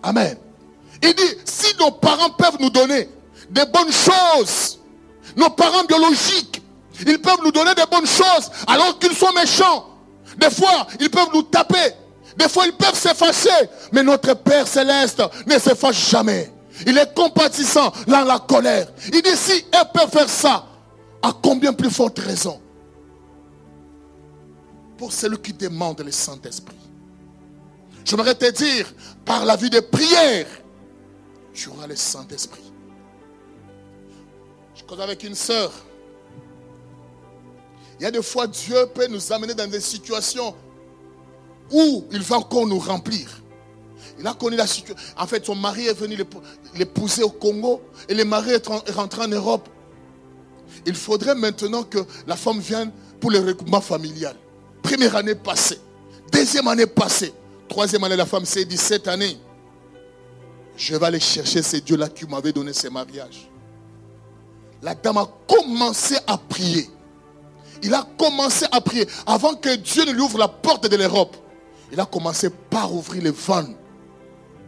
[0.03, 0.37] Amen.
[1.01, 3.09] Il dit, si nos parents peuvent nous donner
[3.49, 4.79] des bonnes choses,
[5.35, 6.61] nos parents biologiques,
[7.05, 9.85] ils peuvent nous donner des bonnes choses alors qu'ils sont méchants.
[10.37, 11.93] Des fois, ils peuvent nous taper.
[12.37, 13.49] Des fois, ils peuvent s'effacer.
[13.91, 16.51] Mais notre Père céleste ne s'efface jamais.
[16.85, 18.87] Il est compatissant dans la colère.
[19.13, 20.65] Il dit, si elle peut faire ça,
[21.21, 22.61] à combien plus forte raison
[24.99, 26.75] Pour celui qui demande le Saint-Esprit.
[28.03, 28.93] J'aimerais te dire,
[29.23, 30.45] par la vie de prière,
[31.53, 32.73] tu auras le Saint-Esprit.
[34.75, 35.71] Je cause avec une sœur.
[37.97, 40.53] Il y a des fois, Dieu peut nous amener dans des situations
[41.71, 43.41] où il va encore nous remplir.
[44.19, 45.01] Il a connu la situation.
[45.17, 46.17] En fait, son mari est venu
[46.75, 49.69] l'épouser au Congo et le mari est rentré en Europe.
[50.85, 52.91] Il faudrait maintenant que la femme vienne
[53.21, 54.35] pour le regroupement familial.
[54.81, 55.79] Première année passée.
[56.31, 57.33] Deuxième année passée.
[57.67, 59.37] Troisième année, la femme s'est dit, cette année,
[60.75, 63.49] je vais aller chercher ces dieux-là qui m'avaient donné ces mariages.
[64.81, 66.89] La dame a commencé à prier.
[67.83, 69.07] Il a commencé à prier.
[69.25, 71.35] Avant que Dieu ne lui ouvre la porte de l'Europe,
[71.91, 73.75] il a commencé par ouvrir les vannes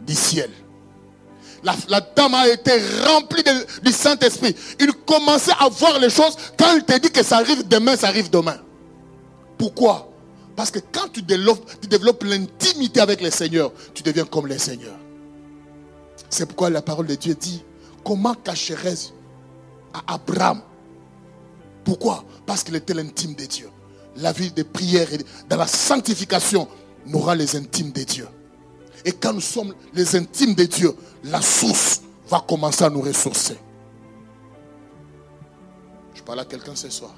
[0.06, 0.50] du ciel.
[1.62, 2.72] La, dame a été
[3.06, 3.44] remplie
[3.82, 4.54] du Saint-Esprit.
[4.80, 6.36] Il commençait à voir les choses.
[6.58, 8.56] Quand il te dit que ça arrive demain, ça arrive demain.
[9.58, 10.08] Pourquoi?
[10.56, 14.94] Parce que quand tu développes, l'intimité avec le Seigneur, tu deviens comme le Seigneur.
[16.28, 17.64] C'est pourquoi la parole de Dieu dit,
[18.04, 18.94] comment cacherais
[19.94, 20.60] à Abraham?
[21.84, 22.24] Pourquoi?
[22.46, 23.68] Parce qu'il était l'intime de Dieu.
[24.16, 26.68] La vie de prière et dans la sanctification
[27.06, 28.28] n'aura les intimes de Dieu.
[29.04, 30.94] Et quand nous sommes les intimes de Dieu,
[31.24, 33.56] la source va commencer à nous ressourcer.
[36.14, 37.14] Je parle à quelqu'un ce soir.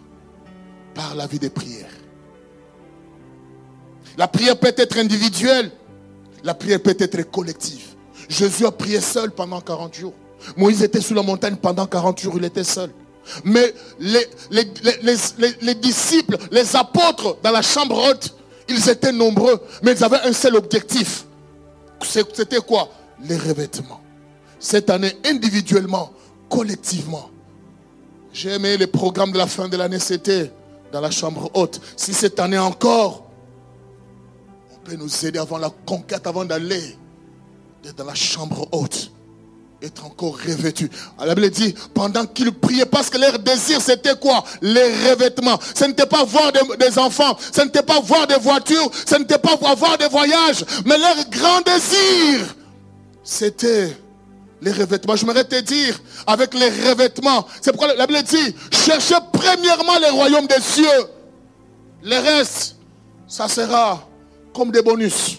[0.94, 1.90] Par la vie de prière.
[4.16, 5.70] La prière peut être individuelle.
[6.42, 7.94] La prière peut être collective.
[8.28, 10.14] Jésus a prié seul pendant 40 jours.
[10.56, 12.90] Moïse était sous la montagne pendant 40 jours, il était seul.
[13.44, 18.34] Mais les, les, disciples, les apôtres dans la chambre haute,
[18.68, 21.24] ils étaient nombreux, mais ils avaient un seul objectif.
[22.02, 22.90] C'était quoi?
[23.22, 24.00] Les revêtements.
[24.58, 26.12] Cette année, individuellement,
[26.50, 27.30] collectivement.
[28.32, 30.52] J'ai aimé les programmes de la fin de l'année, c'était
[30.92, 31.80] dans la chambre haute.
[31.96, 33.23] Si cette année encore,
[34.84, 36.96] peut nous aider avant la conquête, avant d'aller
[37.96, 39.10] dans la chambre haute,
[39.82, 40.90] être encore revêtu.
[41.18, 44.44] La Bible dit, pendant qu'ils priaient, parce que leur désir, c'était quoi?
[44.62, 45.58] Les revêtements.
[45.74, 49.52] Ce n'était pas voir des, enfants, ce n'était pas voir des voitures, ce n'était pas
[49.52, 52.54] avoir des voyages, mais leur grand désir,
[53.22, 53.96] c'était
[54.62, 55.16] les revêtements.
[55.16, 60.10] Je m'aimerais te dire, avec les revêtements, c'est pourquoi la Bible dit, cherchez premièrement les
[60.10, 61.04] royaumes des cieux.
[62.02, 62.76] Le reste,
[63.26, 64.06] ça sera
[64.54, 65.38] comme des bonus.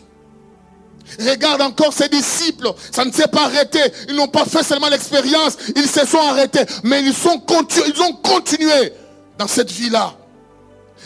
[1.19, 2.71] Regarde encore ses disciples.
[2.91, 3.79] Ça ne s'est pas arrêté.
[4.09, 5.57] Ils n'ont pas fait seulement l'expérience.
[5.75, 6.65] Ils se sont arrêtés.
[6.83, 7.41] Mais ils, sont
[7.87, 8.93] ils ont continué
[9.37, 10.13] dans cette vie-là.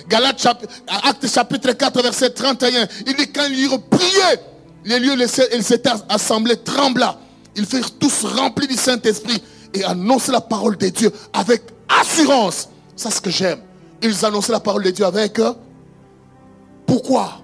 [0.07, 0.47] Galates
[0.87, 2.87] acte chapitre 4, verset 31.
[3.05, 4.39] Il dit quand ils priaient,
[4.85, 5.15] les lieux,
[5.53, 7.17] ils s'étaient assemblés, trembla.
[7.55, 9.41] Ils furent tous remplis du Saint-Esprit
[9.73, 12.69] et annonçaient la parole de Dieu avec assurance.
[12.95, 13.59] C'est ce que j'aime.
[14.01, 15.39] Ils annonçaient la parole de Dieu avec...
[15.39, 15.53] Euh,
[16.85, 17.38] pourquoi?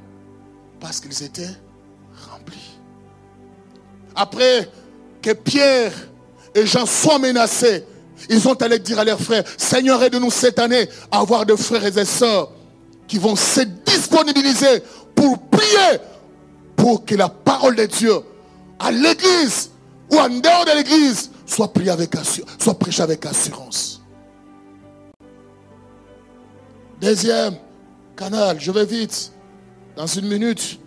[0.86, 1.50] Parce qu'ils étaient
[2.30, 2.78] remplis.
[4.16, 4.70] Après
[5.20, 5.92] que Pierre
[6.54, 7.84] et Jean soient menacés,
[8.30, 11.98] ils ont allé dire à leurs frères, Seigneur, aide-nous cette année à avoir de frères
[11.98, 12.52] et sœurs
[13.08, 14.84] qui vont se disponibiliser
[15.16, 16.00] pour prier
[16.76, 18.18] pour que la parole de Dieu
[18.78, 19.72] à l'église
[20.12, 22.16] ou en dehors de l'église soit, avec
[22.60, 24.04] soit prêchée avec assurance.
[27.02, 27.56] Deuxième
[28.16, 29.32] canal, je vais vite.
[29.96, 30.80] Dans une minute,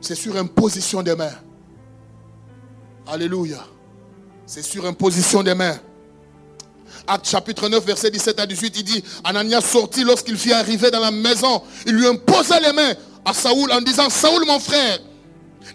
[0.00, 1.34] c'est sur imposition des mains.
[3.06, 3.64] Alléluia.
[4.46, 5.78] C'est sur imposition des mains.
[7.06, 11.00] Acte chapitre 9, verset 17 à 18, il dit, Ananias sortit lorsqu'il fit arriver dans
[11.00, 11.62] la maison.
[11.86, 12.94] Il lui imposa les mains
[13.24, 14.98] à Saoul en disant, Saoul mon frère,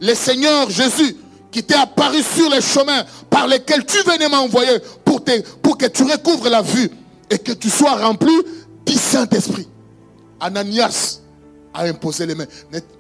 [0.02, 1.18] le Seigneur Jésus
[1.52, 5.24] qui t'est apparu sur les chemins par lesquels tu venais m'envoyer pour,
[5.62, 6.90] pour que tu recouvres la vue
[7.30, 8.34] et que tu sois rempli
[8.86, 9.68] du Saint-Esprit.
[10.40, 11.20] Ananias
[11.74, 12.48] a imposé les mains.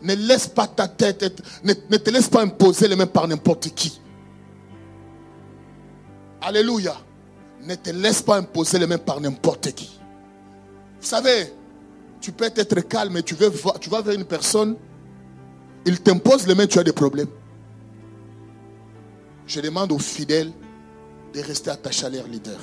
[0.03, 3.69] Ne, laisse pas ta tête, être, ne te laisse pas imposer les mains par n'importe
[3.69, 3.99] qui.
[6.41, 6.95] Alléluia
[7.61, 9.99] ne te laisse pas imposer les mains par n'importe qui.
[11.01, 11.53] Vous savez,
[12.21, 14.75] tu peux être calme et tu, veux tu vas vers une personne,
[15.85, 17.29] il t'impose les mains, tu as des problèmes.
[19.45, 20.51] Je demande aux fidèles
[21.33, 22.59] de rester attachés à leur leader.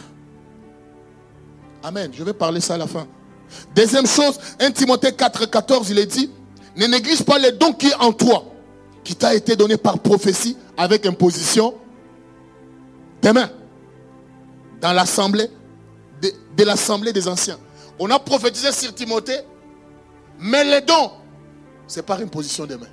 [1.83, 2.11] Amen.
[2.13, 3.07] Je vais parler ça à la fin.
[3.75, 6.31] Deuxième chose, 1 Timothée 4, 14, il est dit,
[6.77, 8.45] ne néglige pas les dons qui sont en toi,
[9.05, 11.75] qui t'a été donné par prophétie avec imposition
[13.23, 13.51] des mains
[14.81, 15.51] dans l'assemblée
[16.23, 17.59] de, l'assemblée des anciens.
[17.99, 19.41] On a prophétisé sur Timothée,
[20.39, 21.13] mais les dons,
[21.87, 22.87] c'est par imposition des mains.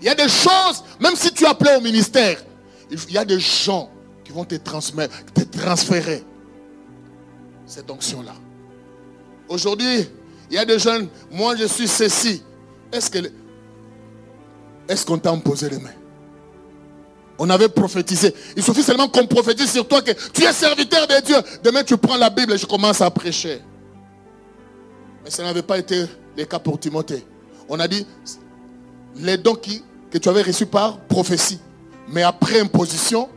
[0.00, 2.42] Il y a des choses, même si tu as appelé au ministère,
[2.90, 3.90] il y a des gens
[4.24, 6.24] qui vont te transmettre, te transférer
[7.66, 8.34] cette onction-là.
[9.50, 10.08] Aujourd'hui,
[10.48, 12.40] il y a des jeunes, moi je suis ceci.
[12.92, 13.10] Est-ce
[15.04, 15.90] qu'on t'a imposé les mains?
[17.36, 18.32] On avait prophétisé.
[18.56, 21.36] Il suffit seulement qu'on prophétise sur toi que tu es serviteur de Dieu.
[21.64, 23.60] Demain, tu prends la Bible et je commence à prêcher.
[25.24, 26.04] Mais ça n'avait pas été
[26.36, 27.26] le cas pour Timothée.
[27.68, 28.06] On a dit
[29.16, 29.82] les dons qui,
[30.12, 31.58] que tu avais reçus par prophétie.
[32.08, 33.28] Mais après imposition,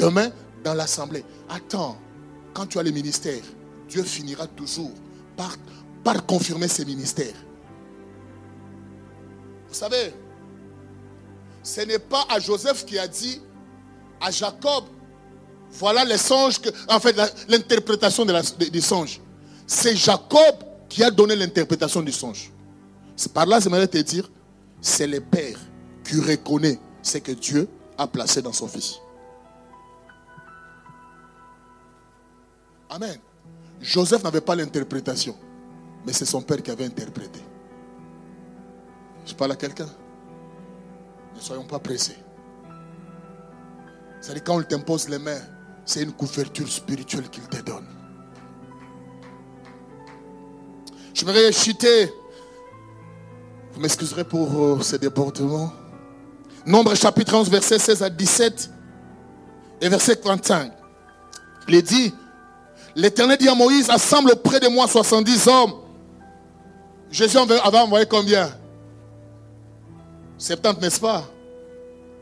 [0.00, 0.30] demain,
[0.64, 1.24] dans l'assemblée.
[1.48, 1.96] Attends,
[2.54, 3.42] quand tu as les ministères,
[3.88, 4.90] Dieu finira toujours
[5.36, 7.34] par, confirmer ses ministères.
[9.68, 10.14] Vous savez,
[11.62, 13.40] ce n'est pas à Joseph qui a dit
[14.20, 14.84] à Jacob,
[15.72, 17.16] voilà les songes, que, en fait
[17.48, 19.20] l'interprétation de des songes.
[19.66, 20.56] C'est Jacob
[20.88, 22.52] qui a donné l'interprétation du songe.
[23.16, 24.30] C'est par là, j'aimerais te dire,
[24.80, 25.58] c'est le Père
[26.04, 28.96] qui reconnaît ce que Dieu a placé dans son Fils.
[32.90, 33.18] Amen.
[33.84, 35.36] Joseph n'avait pas l'interprétation,
[36.06, 37.40] mais c'est son Père qui avait interprété.
[39.26, 39.88] Je parle à quelqu'un.
[41.36, 42.16] Ne soyons pas pressés.
[44.22, 45.40] C'est-à-dire quand on t'impose les mains,
[45.84, 47.86] c'est une couverture spirituelle qu'il te donne.
[51.12, 52.10] Je vais chuter.
[53.74, 55.70] Vous m'excuserez pour euh, ce débordement.
[56.64, 58.70] Nombre chapitre 11, verset 16 à 17
[59.82, 60.72] et verset 35.
[61.68, 62.14] Il est dit,
[62.96, 65.74] l'Éternel dit à Moïse, assemble auprès de moi 70 hommes.
[67.10, 68.50] Jésus avait envoyé combien?
[70.38, 71.24] 70, n'est-ce pas?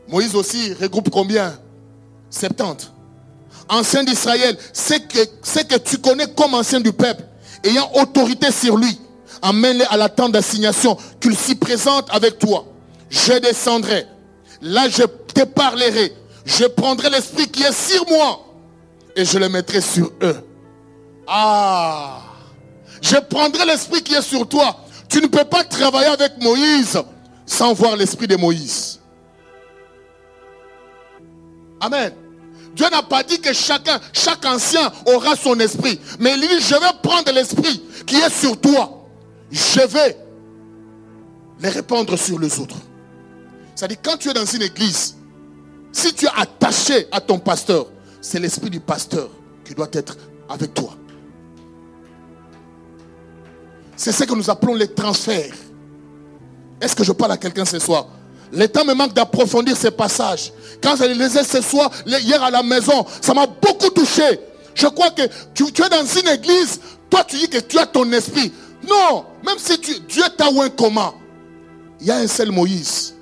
[0.07, 1.57] Moïse aussi regroupe combien?
[2.29, 2.91] 70.
[3.69, 7.23] Ancien d'Israël, c'est que, que tu connais comme ancien du peuple,
[7.63, 8.99] ayant autorité sur lui,
[9.41, 12.65] amène-le à la tente d'assignation, qu'il s'y présente avec toi.
[13.09, 14.05] Je descendrai.
[14.61, 15.03] Là, je
[15.33, 16.13] te parlerai.
[16.45, 18.45] Je prendrai l'esprit qui est sur moi
[19.15, 20.35] et je le mettrai sur eux.
[21.27, 22.21] Ah,
[23.01, 24.77] je prendrai l'esprit qui est sur toi.
[25.09, 27.01] Tu ne peux pas travailler avec Moïse
[27.45, 28.99] sans voir l'esprit de Moïse.
[31.79, 32.13] Amen.
[32.75, 35.99] Dieu n'a pas dit que chacun, chaque ancien aura son esprit.
[36.19, 39.05] Mais il dit, je vais prendre l'esprit qui est sur toi.
[39.51, 40.17] Je vais
[41.59, 42.77] les répandre sur les autres.
[43.75, 45.15] C'est-à-dire, quand tu es dans une église,
[45.91, 47.87] si tu es attaché à ton pasteur,
[48.21, 49.29] c'est l'esprit du pasteur
[49.63, 50.17] qui doit être
[50.49, 50.95] avec toi.
[53.95, 55.53] C'est ce que nous appelons les transferts.
[56.81, 58.07] Est-ce que je parle à quelqu'un ce soir?
[58.51, 60.51] Le temps me manque d'approfondir ces passages.
[60.81, 64.39] Quand je les lisais ce soir, hier à la maison, ça m'a beaucoup touché.
[64.75, 65.23] Je crois que
[65.53, 66.79] tu, es dans une église,
[67.09, 68.51] toi tu dis que tu as ton esprit.
[68.87, 71.15] Non, même si tu, Dieu t'a un comment,
[72.01, 73.15] il y a un seul Moïse.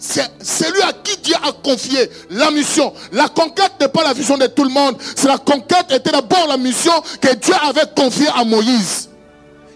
[0.00, 2.92] C'est lui à qui Dieu a confié la mission.
[3.12, 4.96] La conquête n'est pas la vision de tout le monde.
[5.14, 9.10] C'est la conquête était d'abord la mission que Dieu avait confiée à Moïse.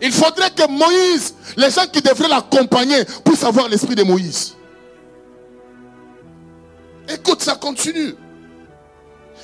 [0.00, 4.54] Il faudrait que Moïse, les gens qui devraient l'accompagner, puissent avoir l'esprit de Moïse.
[7.12, 8.14] Écoute, ça continue.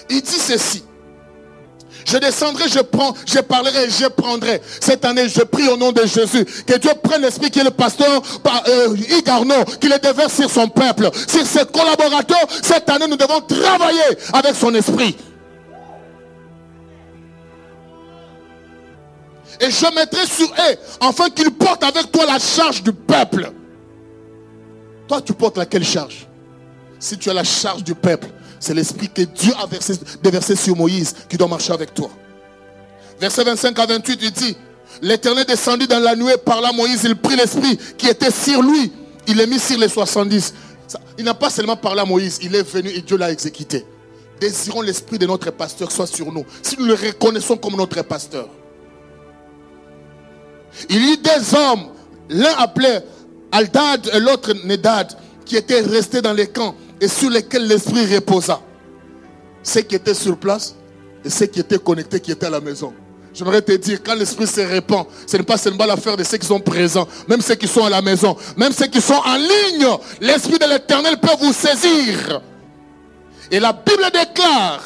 [0.09, 0.83] Il dit ceci.
[2.11, 4.61] Je descendrai, je prends, je parlerai, je prendrai.
[4.81, 6.45] Cette année, je prie au nom de Jésus.
[6.67, 10.51] Que Dieu prenne l'esprit qui est le pasteur par, euh, Igarno, qu'il le déverse sur
[10.51, 12.47] son peuple, sur ses collaborateurs.
[12.63, 15.17] Cette année, nous devons travailler avec son esprit.
[19.61, 23.53] Et je mettrai sur eux, afin qu'ils portent avec toi la charge du peuple.
[25.07, 26.27] Toi, tu portes laquelle charge?
[26.99, 28.27] Si tu as la charge du peuple,
[28.61, 32.11] c'est l'esprit que Dieu a versé, déversé sur Moïse qui doit marcher avec toi.
[33.19, 34.57] Verset 25 à 28, il dit,
[35.03, 38.93] l'Éternel descendit dans la nuée, là Moïse, il prit l'esprit qui était sur lui,
[39.27, 40.55] il l'a mis sur les 70.
[41.19, 43.85] Il n'a pas seulement parlé à Moïse, il est venu et Dieu l'a exécuté.
[44.41, 46.45] Désirons l'esprit de notre pasteur soit sur nous.
[46.63, 48.49] Si nous le reconnaissons comme notre pasteur.
[50.89, 51.89] Il y eut des hommes,
[52.29, 53.01] l'un appelé
[53.53, 55.13] Aldad et l'autre Nedad,
[55.45, 58.61] qui étaient restés dans les camps et sur lesquels l'Esprit reposa.
[59.63, 60.75] Ceux qui étaient sur place
[61.25, 62.93] et ceux qui étaient connectés, qui étaient à la maison.
[63.33, 66.47] J'aimerais te dire, quand l'Esprit se répand, ce n'est pas seulement l'affaire de ceux qui
[66.47, 69.87] sont présents, même ceux qui sont à la maison, même ceux qui sont en ligne.
[70.21, 72.43] L'Esprit de l'Éternel peut vous saisir.
[73.51, 74.83] Et la Bible déclare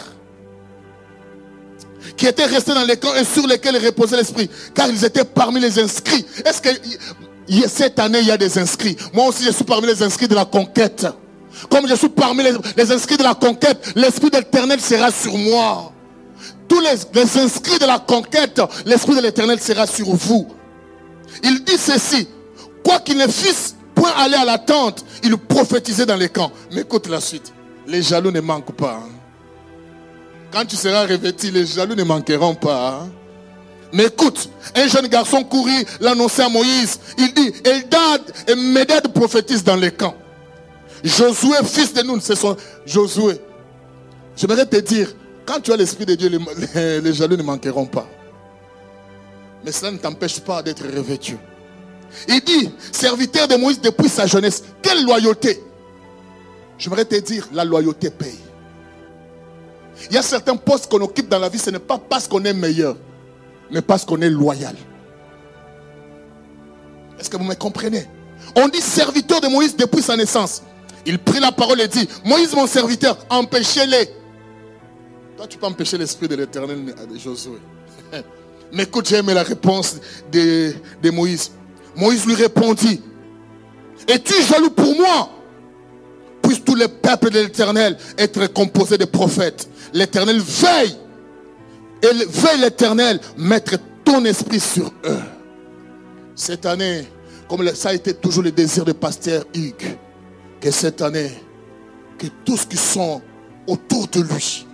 [2.17, 5.59] qui étaient restés dans les camps et sur lesquels reposait l'Esprit, car ils étaient parmi
[5.59, 6.25] les inscrits.
[6.45, 6.69] Est-ce que
[7.67, 8.97] cette année, il y a des inscrits?
[9.13, 11.07] Moi aussi, je suis parmi les inscrits de la conquête.
[11.71, 12.43] Comme je suis parmi
[12.77, 15.93] les, inscrits de la conquête, l'Esprit d'Éternel sera sur moi.
[16.69, 20.49] Tous les, inscrits de la conquête, l'Esprit de l'Éternel sera sur vous.
[21.43, 22.29] Il dit ceci,
[22.85, 26.51] quoi qu'il ne fisse point aller à la tente, il prophétisait dans les camps.
[26.73, 27.53] Mais écoute la suite.
[27.87, 29.03] Les jaloux ne manquent pas.
[29.05, 29.11] Hein.
[30.51, 33.01] Quand tu seras revêtu, les jaloux ne manqueront pas.
[33.03, 33.11] Hein.
[33.93, 36.99] Mais écoute, un jeune garçon courut l'annoncer à Moïse.
[37.19, 40.17] Il dit, Eldad et Medad prophétisent dans les camps.
[41.05, 43.39] Josué, fils de Nun, c'est son Josué.
[44.37, 46.31] J'aimerais te dire, quand tu as l'Esprit de Dieu,
[46.75, 48.07] les, jaloux ne manqueront pas.
[49.65, 51.37] Mais cela ne t'empêche pas d'être revêtu.
[52.27, 55.63] Il dit, serviteur de Moïse depuis sa jeunesse, quelle loyauté.
[56.79, 58.39] J'aimerais te dire, la loyauté paye.
[60.09, 62.45] Il y a certains postes qu'on occupe dans la vie, ce n'est pas parce qu'on
[62.45, 62.97] est meilleur,
[63.71, 64.75] mais parce qu'on est loyal.
[67.19, 68.07] Est-ce que vous me comprenez?
[68.57, 70.63] On dit serviteur de Moïse depuis sa naissance.
[71.07, 74.11] Il prit la parole et dit, Moïse mon serviteur, empêchez-les.
[75.37, 77.59] Toi, tu peux empêcher l'esprit de l'éternel de Josué.
[78.73, 79.97] Mais écoute, j'ai aimé la réponse
[80.33, 80.75] de,
[81.11, 81.53] Moïse.
[81.97, 83.01] Moïse lui répondit,
[84.09, 85.31] es-tu jaloux pour moi?
[86.43, 89.69] Puissent tous les peuples de l'éternel être composés de prophètes.
[89.93, 90.97] L'éternel veille.
[92.03, 95.21] Et veille l'éternel, mettre ton esprit sur eux.
[96.35, 97.07] Cette année,
[97.49, 99.97] comme ça a été toujours le désir de pasteur Hugues,
[100.65, 101.31] que cette année,
[102.17, 103.21] que tous qui sont
[103.67, 104.67] autour de lui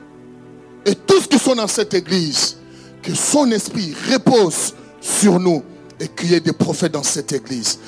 [0.86, 2.58] et tous qui sont dans cette église,
[3.02, 5.64] que son esprit repose sur nous
[6.00, 7.78] et qu'il y ait des prophètes dans cette église.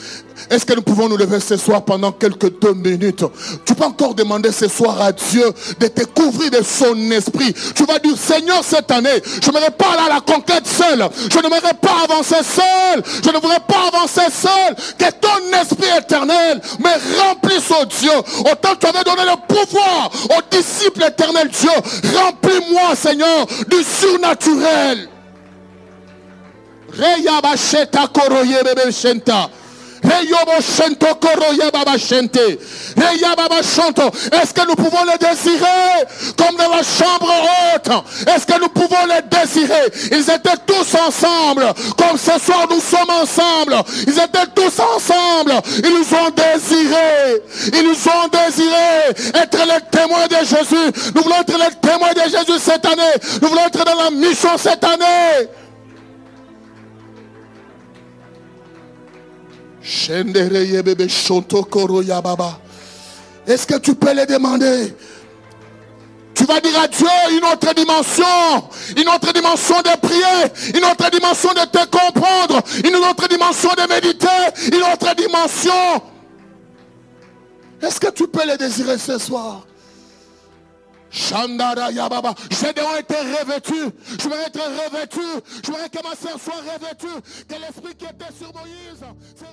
[0.51, 3.25] Est-ce que nous pouvons nous lever ce soir pendant quelques deux minutes?
[3.65, 5.45] Tu peux encore demander ce soir à Dieu
[5.81, 7.55] de te couvrir de son esprit.
[7.75, 11.09] Tu vas dire, Seigneur, cette année, je ne pas à la conquête seul.
[11.31, 13.03] Je ne n'aimerais pas avancer seul.
[13.25, 14.77] Je ne voudrais pas avancer seul.
[14.99, 18.13] Que ton esprit éternel me remplisse, oh Dieu.
[18.41, 21.71] Autant tu avais donné le pouvoir aux disciples éternels, Dieu.
[22.15, 25.09] Remplis-moi, Seigneur, du surnaturel.
[34.33, 36.05] Est-ce que nous pouvons les désirer
[36.37, 37.33] comme dans la chambre
[37.75, 38.29] haute?
[38.29, 39.93] Est-ce que nous pouvons les désirer?
[40.11, 41.73] Ils étaient tous ensemble.
[41.97, 43.77] Comme ce soir nous sommes ensemble.
[44.07, 45.53] Ils étaient tous ensemble.
[45.85, 47.43] Ils nous ont désirés.
[47.73, 51.13] Ils nous ont désirés être les témoins de Jésus.
[51.15, 53.15] Nous voulons être les témoins de Jésus cette année.
[53.41, 55.49] Nous voulons être dans la mission cette année.
[63.47, 64.95] Est-ce que tu peux les demander?
[66.35, 68.25] Tu vas dire à Dieu une autre dimension,
[68.97, 73.93] une autre dimension de prier, une autre dimension de te comprendre, une autre dimension de
[73.93, 74.27] méditer,
[74.73, 76.03] une autre dimension.
[77.83, 79.67] Est-ce que tu peux les désirer ce soir?
[81.91, 82.35] Yababa.
[82.51, 83.93] Donc été revêtu.
[84.19, 85.21] Je vais être revêtu.
[85.65, 87.21] Je voudrais que ma soeur soit revêtue.
[87.49, 89.05] Que l'esprit qui était sur Moïse
[89.37, 89.45] se